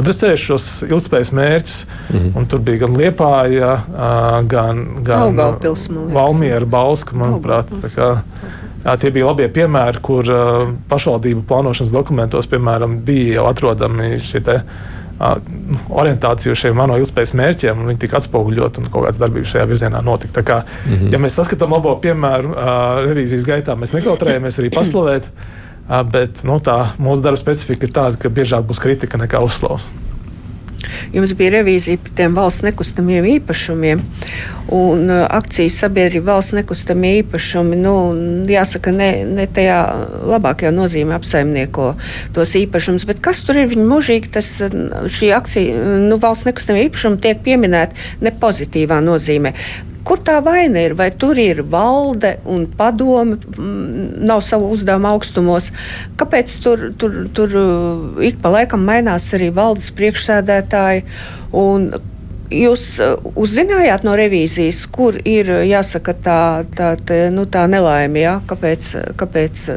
[0.00, 1.80] adresējuši šos ilgspējas mērķus.
[2.10, 2.50] Mm -hmm.
[2.52, 5.40] Tur bija gan Liepāja, uh, gan, gan
[6.14, 7.72] Valmiera, Bauska, manuprāt.
[8.80, 14.40] Jā, tie bija labie piemēri, kur uh, pašvaldību plānošanas dokumentos, piemēram, bija jau atrodami šie
[14.46, 15.00] te, uh,
[16.00, 19.66] orientācija uz šiem mano ilgspējas mērķiem, un viņi tika atspoguļot, un kaut kādas darbības šajā
[19.68, 20.40] virzienā notika.
[20.40, 21.12] Tā kā, mm -hmm.
[21.12, 26.60] Ja mēs saskatām labo piemēru uh, revīzijas gaitā, mēs nekautrējamies arī paslavēt, uh, bet nu,
[26.60, 29.88] tā mūsu darba specifika ir tāda, ka biežāk būs kritika nekā uzslavas.
[31.14, 34.02] Jums bija revīzija par tiem valsts nekustamiem īpašumiem
[34.70, 37.78] un uh, akcijas sabiedrība valsts nekustamie īpašumi.
[37.80, 37.94] Nu,
[38.50, 39.80] jāsaka, ne, ne tajā
[40.30, 41.92] labākajā nozīmē apsaimnieko
[42.36, 44.50] tos īpašumus, bet kas tur ir viņa mūžīgi, tas
[45.18, 49.54] šī akcija, nu, valsts nekustamie īpašumi tiek pieminēti ne pozitīvā nozīmē.
[50.06, 50.94] Kur tā vaina ir?
[50.96, 55.70] Vai tur ir valde un padome, mm, nav savu uzdevumu augstumos?
[56.20, 61.04] Kāpēc tur, tur, tur uh, ik pa laikam mainās arī valdes priekšsēdētāji?
[62.50, 66.40] Jūs uh, uzzinājāt no revīzijas, kur ir jāsaka tā,
[66.74, 68.40] tā, tā, nu, tā nelaime, ja?
[68.50, 69.68] kāpēc, kāpēc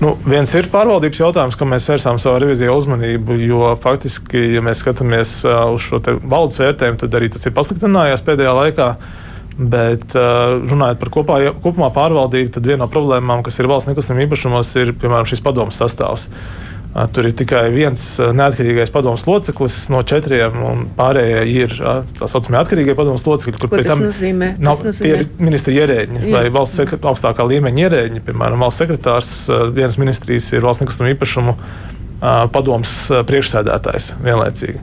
[0.00, 4.80] Nu, viens ir pārvaldības jautājums, kam mēs vērsām savā revizijā uzmanību, jo faktiski, ja mēs
[4.80, 8.86] skatāmies uz šo valdes vērtējumu, tad arī tas ir pasliktinājies pēdējā laikā.
[9.60, 14.72] Bet runājot par kopā, kopumā pārvaldību, tad viena no problēmām, kas ir valsts nekustamiem īpašumos,
[14.80, 16.30] ir piemēram šis padomus sastāvs.
[16.90, 21.74] Tur ir tikai viens neatkarīgais padomus loceklis no četriem, un pārējie ir
[22.18, 24.48] tā saucamie atkarīgie padomus locekļi, kur pēc tam nozīmē?
[24.58, 26.32] nav ir ministri ierēģi Jā.
[26.34, 28.24] vai valsts sekret, augstākā līmeņa ierēģi.
[28.26, 29.30] Piemēram, valsts sekretārs
[29.76, 31.54] vienas ministrijas ir valsts nekustamā īpašuma
[32.50, 32.96] padomus
[33.30, 34.82] priekšsēdētājs vienlaicīgi.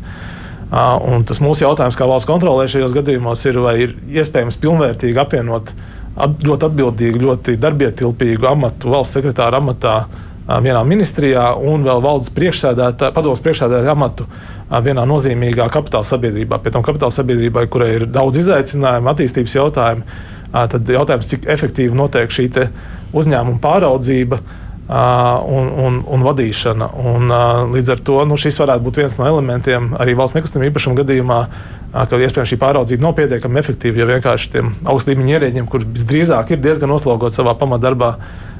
[1.11, 5.75] Un tas mūsu jautājums, kā valsts kontrolē šajos gadījumos, ir, vai ir iespējams pilnvērtīgi apvienot
[6.17, 9.97] ļoti atbildīgu, ļoti darbietilpīgu amatu valsts sekretāra amatā
[10.47, 14.27] vienā ministrijā un vēl valdes priekšsēdētāja, padomus priekšsēdētāja amatu
[14.83, 16.61] vienā nozīmīgā kapitāla sabiedrībā.
[16.63, 20.07] Pēc tam kapitāla sabiedrībai, kurai ir daudz izaicinājumu, attīstības jautājumu,
[20.53, 22.47] tad jautājums, cik efektīvi notiek šī
[23.17, 24.41] uzņēmuma pāraudzība.
[24.87, 26.85] Un, un, un vadīšana.
[27.11, 27.31] Un,
[27.73, 31.39] līdz ar to nu, šis varētu būt viens no elementiem arī valsts nekustamā īpašuma gadījumā,
[31.91, 36.63] ka iespējams šī pāraudzība nav pietiekami efektīva, jo vienkārši tiem augstlīmeņa ierēģiem, kuriem visdrīzāk ir
[36.63, 38.13] diezgan noslogots savā pamatdarbā,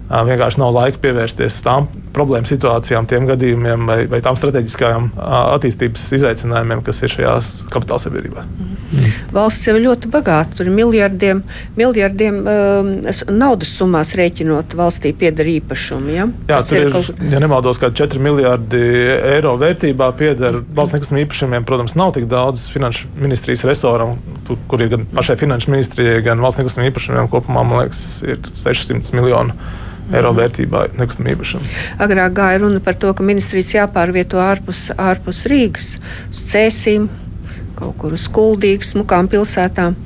[0.07, 6.83] vienkārši nav laika pievērsties tām problēmu situācijām, tiem gadījumiem vai, vai tām strateģiskajām attīstības izaicinājumiem,
[6.85, 8.47] kas ir šajās kapitāla sabiedrībās.
[8.47, 8.77] Mm.
[9.35, 10.55] Valsts jau ir ļoti bagāta.
[10.57, 11.41] Tur ir miljardiem,
[11.77, 12.91] miljardiem um,
[13.35, 16.15] naudas summās rēķinot valstī pieder īpašumi.
[16.15, 16.27] Ja?
[16.47, 17.25] Jā, Tas tur ir, kaut...
[17.33, 18.81] ja nemaldos, kā 4 miljardi
[19.35, 21.67] eiro vērtībā pieder valsts nekustamiem īpašumiem.
[21.67, 24.15] Protams, nav tik daudz finanšu ministrijas resoram,
[24.47, 28.39] tur, kur ir gan pašai finanšu ministrijai, gan valsts nekustamiem īpašumiem kopumā, man liekas, ir
[28.55, 29.57] 600 miljonu
[30.13, 31.71] eiro vērtībā nekustamā īpašuma.
[32.03, 35.95] Agrāk gāja runa par to, ka ministrijas jāpārvieto ārpus, ārpus Rīgas,
[36.31, 37.09] uz Cēsīm,
[37.77, 39.97] kaut kur uz Kuldīgas, smukām pilsētām.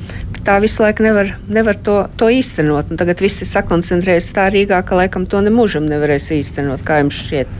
[0.41, 2.89] Tā visu laiku nevar, nevar to, to īstenot.
[2.89, 6.81] Un tagad viss ir sakoncentrējies tā Rīgā, ka laikam to nemūžam nevarēs īstenot.
[6.87, 7.59] Kā jums šķiet?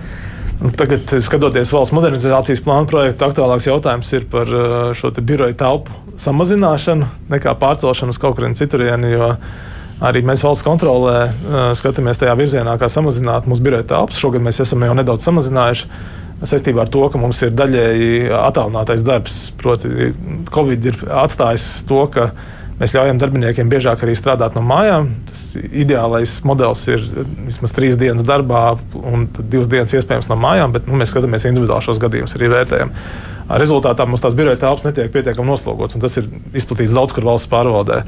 [0.78, 7.08] Tagad, skatoties valsts modernizācijas plānu projektu, aktuālāks jautājums ir par uh, šo biroju telpu samazināšanu
[7.34, 9.10] nekā pārcelšanu uz kaut kurienu citurienu.
[10.02, 14.18] Arī mēs valsts kontrolē uh, skatāmies tajā virzienā, kā samazināt mūsu biroja telpas.
[14.22, 15.90] Šogad mēs esam jau nedaudz samazinājuši
[16.50, 19.44] saistībā ar to, ka mums ir daļēji attālinātais darbs.
[19.62, 20.10] Proti,
[20.54, 22.32] Covid ir atstājis to, ka
[22.82, 25.12] mēs ļaujam darbiniekiem biežāk arī strādāt no mājām.
[25.30, 27.06] Tas ideālais modelis ir
[27.46, 28.64] vismaz trīs dienas darbā
[28.98, 32.96] un divas dienas iespējams no mājām, bet nu, mēs skatāmies individuāli šos gadījumus, arī vērtējam.
[33.62, 37.52] Rezultātā mums tās biroja telpas netiek pietiekami noslogotas, un tas ir izplatīts daudz kur valsts
[37.52, 38.02] pārvaldē.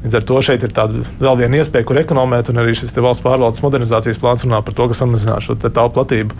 [0.00, 0.72] Līdz ar to šeit ir
[1.20, 4.88] vēl viena iespēja, kur ekonomēt, un arī šis valsts pārvaldes modernizācijas plāns runā par to,
[4.88, 6.36] ka samazināt šo telpu platību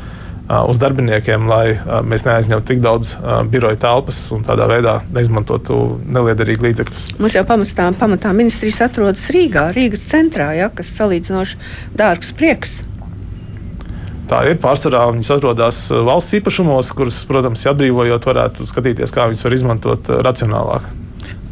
[0.50, 1.76] uz darbiniekiem, lai
[2.08, 3.12] mēs neaizņemtu tik daudz
[3.52, 5.76] biroja telpas un tādā veidā neizmantotu
[6.10, 7.04] neliederīgi līdzekļus.
[7.20, 11.60] Mums jau pamatā, pamatā ministrijas atrodas Rīgā, Rīgas centrā, ja, kas salīdzinoši
[12.00, 12.80] dārgs prieks.
[14.30, 15.04] Tā ir pārsvarā.
[15.10, 20.86] Viņas atrodas valsts īpašumos, kurus, protams, atbrīvojot, varētu skatīties, kā viņas var izmantot racionālāk.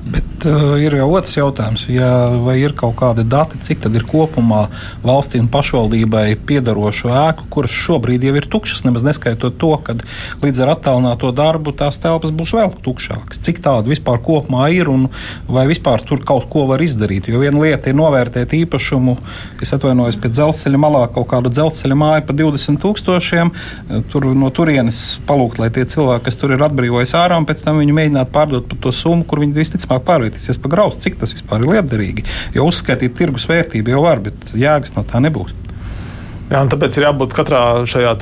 [0.08, 2.08] Bet Bet uh, ir jau otrs jautājums, ja,
[2.38, 4.68] vai ir kaut kādi dati, cik tad ir kopumā
[5.02, 9.96] valstī un pašvaldībai piedarošo ēku, kuras šobrīd jau ir tukšas, nemaz neskaitot to, ka
[10.44, 13.40] līdz ar attālināto darbu tās telpas būs vēl tukšākas.
[13.48, 15.08] Cik tādu vispār kopumā ir un
[15.50, 17.26] vai vispār tur kaut ko var izdarīt?
[17.32, 19.16] Jo viena lieta ir novērtēt īpašumu,
[19.58, 23.52] es atvainojos pie dzelzceļa malā kaut kādu dzelzceļa māju par 20 tūkstošiem,
[24.14, 27.82] tur no turienes palūgt, lai tie cilvēki, kas tur ir atbrīvojušies ārā, un pēc tam
[27.82, 31.62] viņi mēģinātu pārdot par to summu, kur viņi visticamāk pārvietīsies pa graudu, cik tas vispār
[31.62, 32.26] ir lietderīgi.
[32.56, 35.54] Jo uzskaitīt tirgus vērtību jau var, bet jēgas no tā nebūs.
[36.48, 38.14] Jā, tāpēc ir jābūt katrā šajā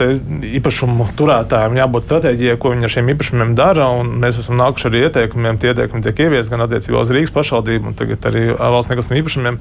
[0.58, 3.86] īpašumu turētājam, jābūt stratēģijai, ko viņi ar šiem īpašumiem dara.
[4.02, 7.98] Mēs esam nākuši ar ieteikumiem, tie ieteikumi tiek ieviesti gan attiecībā uz Rīgas pašvaldību, gan
[8.00, 9.60] tagad arī valsts nekustamiem īpašumiem.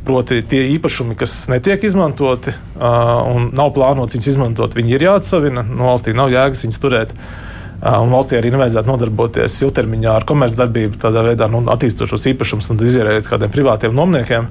[0.00, 5.62] Proti, tie īpašumi, kas netiek izmantoti uh, un nav plānots viņus izmantot, viņi ir jāatsavina.
[5.68, 7.14] No valstī nav jēgas viņus turēt.
[7.14, 7.49] Uh,
[7.80, 12.84] un valstī arī nevajadzētu nodarboties ilgtermiņā ar komercdarbību, tādā veidā nu, attīstot šos īpašumus un
[12.84, 14.50] izierēt kādiem privātiem nomniekiem.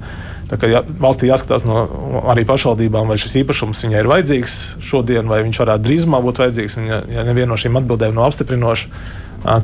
[0.50, 1.84] Tā kā jā, valstī jāskatās no
[2.32, 6.80] arī pašvaldībām, vai šis īpašums viņai ir vajadzīgs šodien, vai viņš varētu drīzumā būt vajadzīgs.
[6.82, 8.90] Un, ja, ja neviena no šīm atbildēm nav apstiprinoša,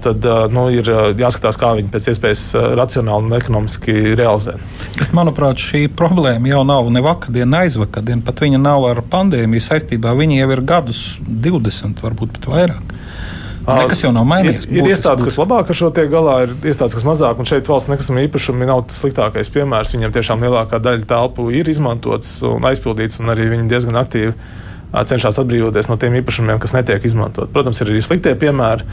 [0.06, 0.88] tad nu, ir
[1.18, 2.44] jāskatās, kā viņi pēc iespējas
[2.78, 4.60] racionāli un ekonomiski realizē.
[5.18, 10.14] Manuprāt, šī problēma jau nav ne vakardien, ne aizvakardien, pat viņa nav ar pandēmiju saistībā.
[10.22, 12.95] Viņa jau ir gadus 20, varbūt pat vairāk.
[13.66, 14.68] Nekas jau nav mainījies.
[14.70, 17.66] Ir, ir iestādes, kas labāk ar šo tiek galā, ir iestādes, kas mazāk, un šeit
[17.70, 19.96] valsts nekustamā īpašuma nav tas sliktākais piemērs.
[19.96, 24.36] Viņam tiešām lielākā daļa telpu ir izmantotas un aizpildītas, un arī viņi diezgan aktīvi
[24.96, 27.50] cenšas atbrīvoties no tiem īpašumiem, kas netiek izmantot.
[27.52, 28.86] Protams, ir arī sliktie piemēri.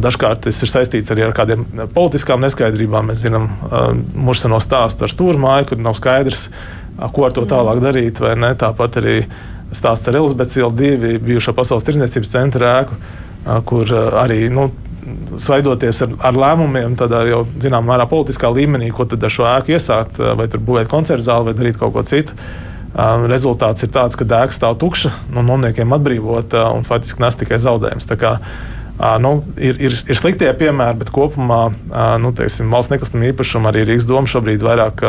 [0.00, 3.10] Dažkārt tas ir saistīts arī ar kādiem politiskām neskaidrībām.
[3.10, 3.48] Mēs zinām,
[4.14, 6.46] mūsu seno stāstu ar stūrmāju, kur nav skaidrs,
[7.16, 8.22] ko ar to tālāk darīt.
[8.60, 9.16] Tāpat arī
[9.76, 12.96] stāsts ar Elizabetes ielu divi bijušo Pasaules tirdzniecības centra ēku,
[13.66, 14.68] kur arī nu,
[15.40, 19.74] svaidoties ar, ar lēmumiem, tādā jau zināmā mērā politiskā līmenī, ko tad ar šo ēku
[19.76, 22.36] iesākt, vai tur būvēt koncertu zāli vai darīt kaut ko citu.
[23.30, 28.10] Rezultāts ir tāds, ka dēka stāv tukša, no nomniekiem atbrīvota un faktiski nes tikai zaudējums.
[29.24, 31.60] Nu, ir, ir, ir sliktie piemēri, bet kopumā
[32.20, 35.00] nu, teiksim, valsts nekustamā īpašuma arī Rīgas doma šobrīd vairāk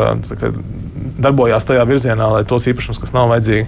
[1.20, 3.66] darbojās tajā virzienā, lai tos īpašumus, kas nav vajadzīgi,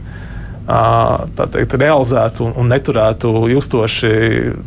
[0.64, 4.12] teikt, realizētu un, un neturētu ilgstoši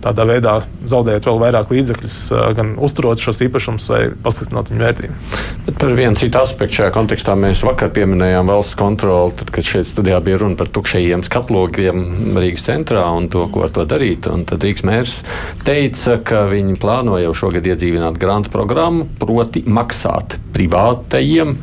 [0.03, 2.19] tādā veidā, zaudējot vēl vairāk līdzekļus,
[2.57, 5.17] gan uzturot šos īpašumus vai pasliktinot viņu vērtību.
[5.65, 9.89] Bet par vienu citu aspektu šajā kontekstā mēs vakar pieminējām valsts kontroli, tad, kad šeit
[9.89, 12.05] studijā bija runa par tukšajiem skatlogiem
[12.37, 14.29] Rīgas centrā un to, ko ar to darīt.
[14.29, 15.19] Un tad Rīgas mērs
[15.65, 21.57] teica, ka viņi plāno jau šogad iedzīvināt grantu programmu, proti maksāt privātajiem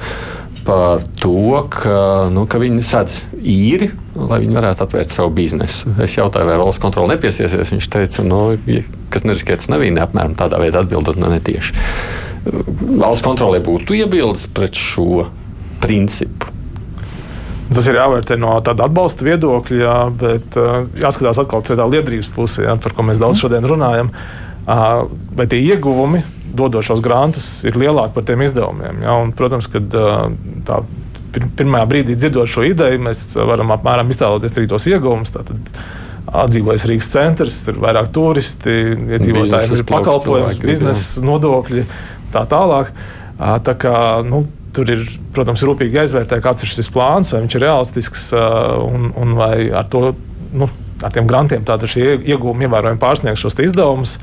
[0.65, 1.99] par to, ka,
[2.33, 5.93] nu, ka viņi sēdz īri, lai viņi varētu atvērt savu biznesu.
[6.03, 7.75] Es jautāju, vai valsts kontrole nepiesiesies.
[7.75, 8.41] Viņš teica, nu,
[9.13, 11.77] kas neriskēts nevīni, apmēram tādā veidā atbildot ne netieši.
[12.45, 15.29] Valsts kontrolē būtu iebildes pret šo
[15.85, 16.53] principu.
[17.75, 22.67] Tas ir jāvērtē no tāda atbalsta viedokļa, jā, bet uh, jāskatās atkal tādā liederības pusē,
[22.69, 24.13] jā, par ko mēs daudz šodien runājam.
[24.65, 25.05] Uh,
[25.37, 26.21] vai tie ieguvumi,
[26.57, 29.03] dodot šos grantus, ir lielāki par tiem izdevumiem?
[29.05, 30.29] Jā, un, protams, kad uh,
[30.67, 30.81] tā
[31.59, 35.35] pirmajā brīdī dzirdot šo ideju, mēs varam apmēram iztēloties arī tos ieguvumus.
[36.35, 38.75] Atdzīvojas Rīgas centrs, ir vairāk turisti,
[39.17, 41.85] iedzīvotājiem ir pakalpojums, biznesa nodokļi,
[42.35, 42.95] tā tālāk.
[43.39, 43.97] Tā kā,
[44.27, 44.45] nu,
[44.75, 49.37] tur ir, protams, rūpīgi jāizvērtē, kāds ir šis plāns, vai viņš ir realistisks un, un
[49.39, 50.09] vai ar, to,
[50.55, 50.71] nu,
[51.03, 54.19] ar tiem grantiem šie iegūmi ievērojami pārsniegs šos izdevumus.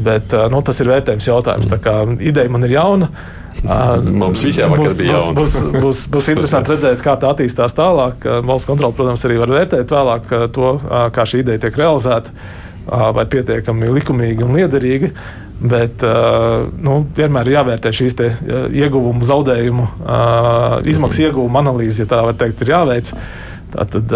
[0.00, 1.68] Bet nu, tas ir vērtējums jautājums.
[1.70, 1.94] Tā kā
[2.24, 3.10] ideja man ir jauna.
[4.06, 8.24] Mums visiem būs, bija būs, būs, būs, būs interesanti redzēt, kā tā attīstās tālāk.
[8.46, 10.72] Valsts kontrole, protams, arī var vērtēt vēlāk to,
[11.14, 12.32] kā šī ideja tiek realizēta,
[12.86, 15.12] vai pietiekami likumīgi un liederīgi.
[15.60, 16.00] Bet
[16.80, 18.16] nu, vienmēr ir jāvērtē šīs
[18.70, 19.88] ieguvumu, zaudējumu,
[20.88, 23.12] izmaksu ieguvumu analīze, ja tā var teikt, ir jāveic.
[23.70, 24.12] Tātad,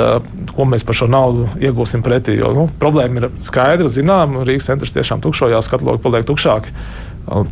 [0.55, 2.37] ko mēs par šo naudu iegūsim pretī?
[2.41, 6.75] Jo, nu, problēma ir skaidra, zinām, Rīgas centrs tiešām tukšojās, skatlogi paliek tukšāki.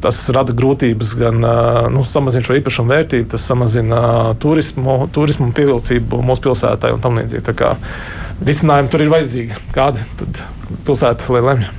[0.05, 1.39] Tas rada grūtības gan
[1.95, 4.01] nu, samazināt šo īpašumu vērtību, tas samazina
[4.43, 7.71] turismu, turismu pievilcību mūsu pilsētai un tam līdzīgi.
[8.43, 9.63] Risinājumi tur ir vajadzīgi.
[9.73, 10.43] Kādi tad
[10.89, 11.71] pilsēta lai lemj?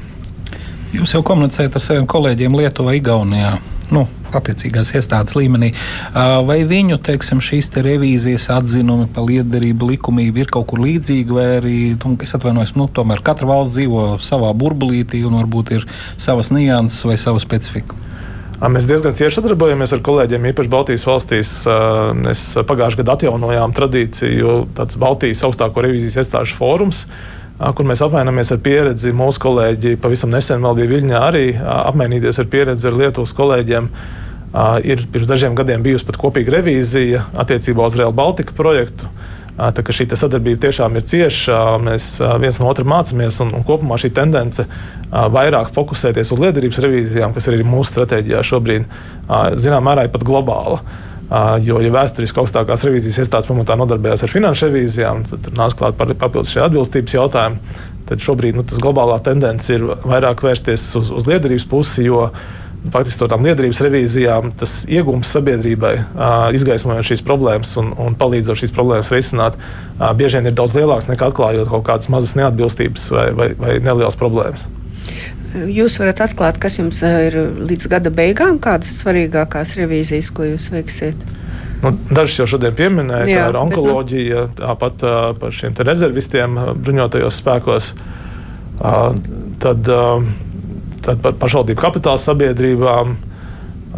[0.93, 3.55] Jūs jau komunicējat ar saviem kolēģiem Lietuvā, Igaunijā.
[3.93, 5.71] Nu, attiecīgās iestādes līmenī.
[6.45, 11.47] Vai viņu teiksim, šīs te revīzijas atzinumi par lietderību, likumību ir kaut kur līdzīgi, vai
[11.57, 15.89] arī, nu, es atvainojos, nu, tomēr katra valsts dzīvo savā burbulītī un varbūt ir
[16.21, 17.97] savas nianses vai sava specifika?
[18.63, 21.55] Mēs diezgan cieši sadarbojamies ar kolēģiem, īpaši Baltijas valstīs.
[22.21, 27.07] Mēs pagājušajā gadā atjaunojām tradīciju, tāds Baltijas augstāko revīzijas iestāžu fórums
[27.71, 29.13] kur mēs apmainamies ar pieredzi.
[29.15, 33.87] Mūsu kolēģi pavisam nesen vēl bija Viļņā arī apmainīties ar pieredzi ar Lietuvas kolēģiem.
[34.85, 39.09] Ir pirms dažiem gadiem bijusi pat kopīga revīzija attiecībā uz Real Baltica projektu.
[39.53, 44.09] Tā šī sadarbība tiešām ir cieša, mēs viens no otra mācāmies, un, un kopumā šī
[44.17, 44.65] tendence
[45.11, 48.87] vairāk fokusēties uz liederības revīzijām, kas ir arī mūsu stratēģijā šobrīd,
[49.61, 50.81] zināmā mērā ir pat globāla.
[51.65, 56.51] Jo, ja vēsturiski augstākās revīzijas iestādes pamatā nodarbojās ar finanšu revīzijām, tad nāca klāt papildus
[56.53, 57.79] šie atbilstības jautājumi.
[58.05, 62.27] Tad šobrīd nu, tas globālā tendence ir vairāk vērsties uz, uz liederības pusi, jo
[62.93, 65.93] faktiski tādām liederības revīzijām, tas iegūms sabiedrībai,
[66.59, 69.57] izgaismojot šīs problēmas un, un palīdzot šīs problēmas risināt,
[70.19, 74.19] bieži vien ir daudz lielāks nekā atklājot kaut kādas mazas neatbilstības vai, vai, vai nelielas
[74.19, 74.67] problēmas.
[75.53, 81.27] Jūs varat atklāt, kas jums ir līdz gada beigām, kādas svarīgākās revīzijas, ko jūs veiksiet?
[81.83, 84.63] Nu, Dažs jau šodien pieminēja, Jā, tā ir onkoloģija, bet, nu...
[84.63, 85.05] tāpat
[85.41, 87.91] par šiem rezervistiem bruņotajos spēkos.
[89.63, 89.91] Tad,
[91.03, 93.17] Tad par pašvaldību kapitāla sabiedrībām.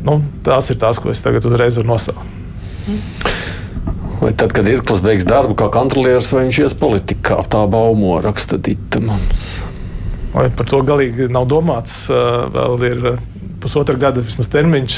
[0.06, 2.34] Nu, tās ir tās, ko es tagad uzreiz varu nosaukt.
[4.22, 8.58] Vai tad, kad Irklis beigs darbu kā kontrolieris, vai viņš ies politikā, tā baumo raksta
[8.58, 9.60] Dita mums?
[10.36, 12.06] Vai par to galīgi nav domāts.
[12.12, 13.06] Vēl ir
[13.64, 14.98] pusotra gada vismaz termiņš,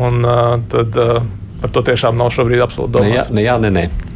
[0.00, 0.24] un
[0.72, 0.96] tad
[1.60, 3.28] par to tiešām nav šobrīd absolūti domāts.
[3.34, 4.10] Ne, jā, ne, jā, ne, ne.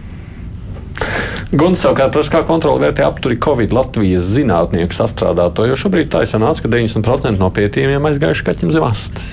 [1.55, 6.31] Guns savukārt prasa, kā kontrole vērtē apturi Covid Latvijas zinātnieku sastrādāto, jo šobrīd tā ir
[6.31, 9.29] sanāca, ka 90% no pētījumiem aizgājuši kaķim zem astes.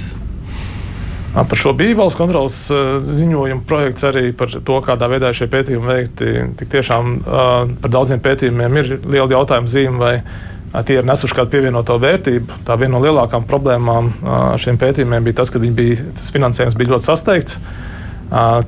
[1.31, 2.57] Par šo bija valsts kontrolas
[3.07, 6.31] ziņojuma projekts arī par to, kādā veidā šie pētījumi veikti.
[6.59, 10.15] Tik tiešām par daudziem pētījumiem ir liela jautājuma zīme, vai
[10.87, 12.61] tie ir nesuši kādu pievienoto vērtību.
[12.67, 14.11] Tā viena no lielākām problēmām
[14.61, 17.57] šiem pētījumiem bija tas, ka bija, tas finansējums bija ļoti sasteigts.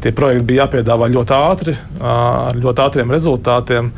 [0.04, 3.94] Tie projekti bija jāpiedāvā ļoti ātri, ar ļoti ātriem rezultātiem.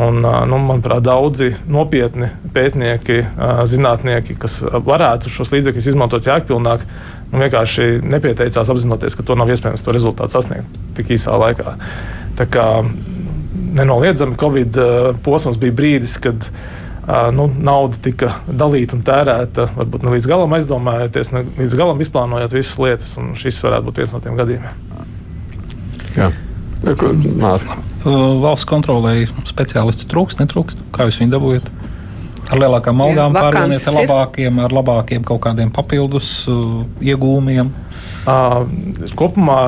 [0.00, 3.24] Un, nu, manuprāt, daudzi nopietni pētnieki,
[3.66, 6.84] zinātnieki, kas varētu šos līdzekļus izmantot jēgpilnāk,
[7.32, 11.74] nu, vienkārši nepieteicās apzinoties, ka to nav iespējams to rezultātu sasniegt tik īsā laikā.
[12.38, 12.68] Tā kā
[13.80, 14.78] nenoliedzami Covid
[15.26, 16.46] posms bija brīdis, kad
[17.34, 22.54] nu, nauda tika dalīta un tērēta, varbūt ne līdz galam aizdomājoties, ne līdz galam izplānojot
[22.54, 23.16] visas lietas.
[23.40, 24.88] Šis varētu būt viens no tiem gadījumiem.
[26.18, 26.30] Jā.
[28.04, 29.14] Valsts kontrolē
[29.48, 30.80] speciālistu trūkst, netrūkst.
[30.94, 31.68] Kā jūs viņu dabūjat?
[32.50, 37.70] Ar lielākām algām pārvieniet ar labākiem, ar labākiem kaut kādiem papildus uh, iegūmiem.
[38.28, 38.64] Uh,
[39.16, 39.60] kopumā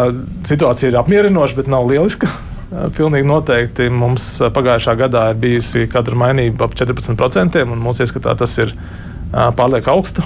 [0.48, 2.30] situācija ir apmierinoša, bet nav lieliska.
[2.72, 8.32] Uh, pilnīgi noteikti mums pagājušā gadā ir bijusi kadra mainība ap 14%, un mūsu ieskatā
[8.40, 10.24] tas ir uh, pārlieku augstu.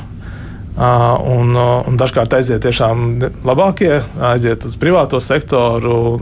[0.76, 3.06] Un, un dažkārt aiziet tiešām
[3.48, 6.18] labākie, aiziet uz privāto sektoru,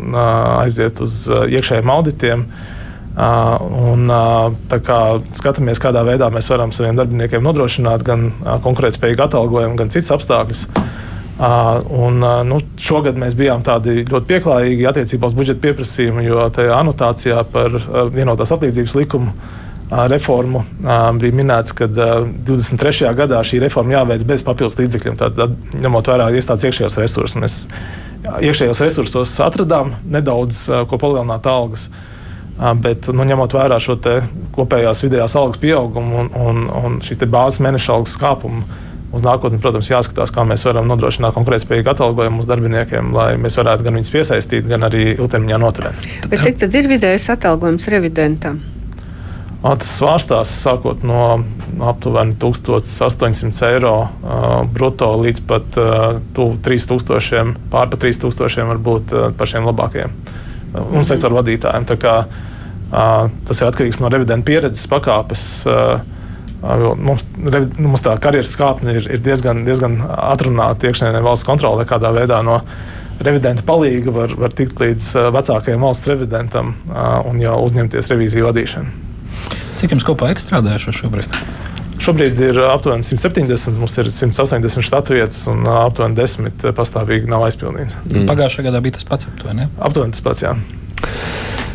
[0.62, 2.44] aiziet uz iekšējiem auditiem.
[3.18, 4.12] Un,
[4.86, 5.00] kā
[5.34, 8.28] skatāmies, kādā veidā mēs varam saviem darbiniekiem nodrošināt gan
[8.62, 10.68] konkurētspējīgu atalgojumu, gan citas apstākļus.
[11.34, 17.74] Un, nu, šogad mēs bijām ļoti pieklājīgi attiecībā uz budžeta pieprasījumu, jo tajā anotācijā par
[18.14, 19.34] vienotās atlīdzības likumu
[19.90, 20.62] reformu
[21.18, 23.10] bija minēts, ka 23.
[23.18, 25.42] gadā šī reforma jāveic bez papildus līdzekļiem, tad
[25.74, 27.36] ņemot vērā iestādes iekšējos resursus.
[27.42, 27.58] Mēs
[28.24, 31.88] iekšējos resursos atradām nedaudz ko palielināt algas.
[32.54, 33.98] Bet, nu, ņemot vērā šo
[34.54, 38.62] kopējās vidējās algas pieaugumu un, un, un šīs bāzes mēneša algas kāpumu,
[39.14, 43.86] uz nākotni, protams, jāskatās, kā mēs varam nodrošināt konkurētspējīgu atalgojumu mūsu darbiniekiem, lai mēs varētu
[43.86, 46.08] gan viņus piesaistīt, gan arī ilgtermiņā noturēt.
[46.30, 48.62] Bet cik tad ir vidējais atalgojums revidentam?
[49.64, 51.38] Tas svārstās sākot no
[51.88, 59.48] aptuveni 1800 eiro uh, brutto līdz pat uh, 3000, pār pa 3000 varbūt uh, par
[59.48, 61.88] šiem labākajiem uh, un sektoru vadītājiem.
[61.88, 65.46] Tā kā, uh, tas ir atkarīgs no revidenta pieredzes pakāpes.
[65.64, 66.13] Uh,
[66.64, 67.24] Mums,
[67.76, 72.62] mums tā karjeras kāpne ir, ir diezgan, diezgan atrunāta iekšēnē valsts kontrolē, kādā veidā no
[73.24, 76.72] revidenta palīga var, var tikt līdz vecākajam valsts revidentam
[77.28, 79.12] un jau uzņemties revīziju vadīšanu.
[79.80, 81.38] Cik jums kopā ir strādājuši šobrīd?
[82.04, 87.94] Šobrīd ir aptuveni 170, mums ir 180 štatu vietas, un aptuveni 10 pastāvīgi nav aizpildīti.
[88.10, 88.26] Mm.
[88.30, 89.68] Pagājušajā gadā bija tas pats aptuveni.
[89.78, 90.56] Aptuveni tas pats, jā.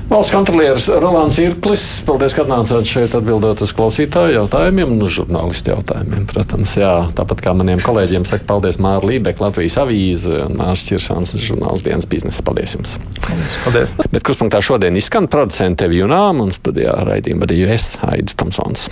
[0.10, 6.24] Valsts kontrolieris Rolands Irklis, paldies, ka atnācāt šeit atbildot uz klausītāju jautājumiem un žurnālistu jautājumiem.
[6.32, 11.36] Protams, jā, tāpat kā maniem kolēģiem saka, paldies Māra Lībek, Latvijas avīze un Mārs Čirsāns,
[11.38, 12.41] žurnāls dienas biznesa.
[12.47, 12.95] Paldies jums!
[13.28, 13.60] Paldies!
[13.68, 13.93] paldies.
[14.10, 18.89] Bet kurspunktā šodien izskan producente Vijunām un studijā raidījuma vadīju es, Aidis Tomsons.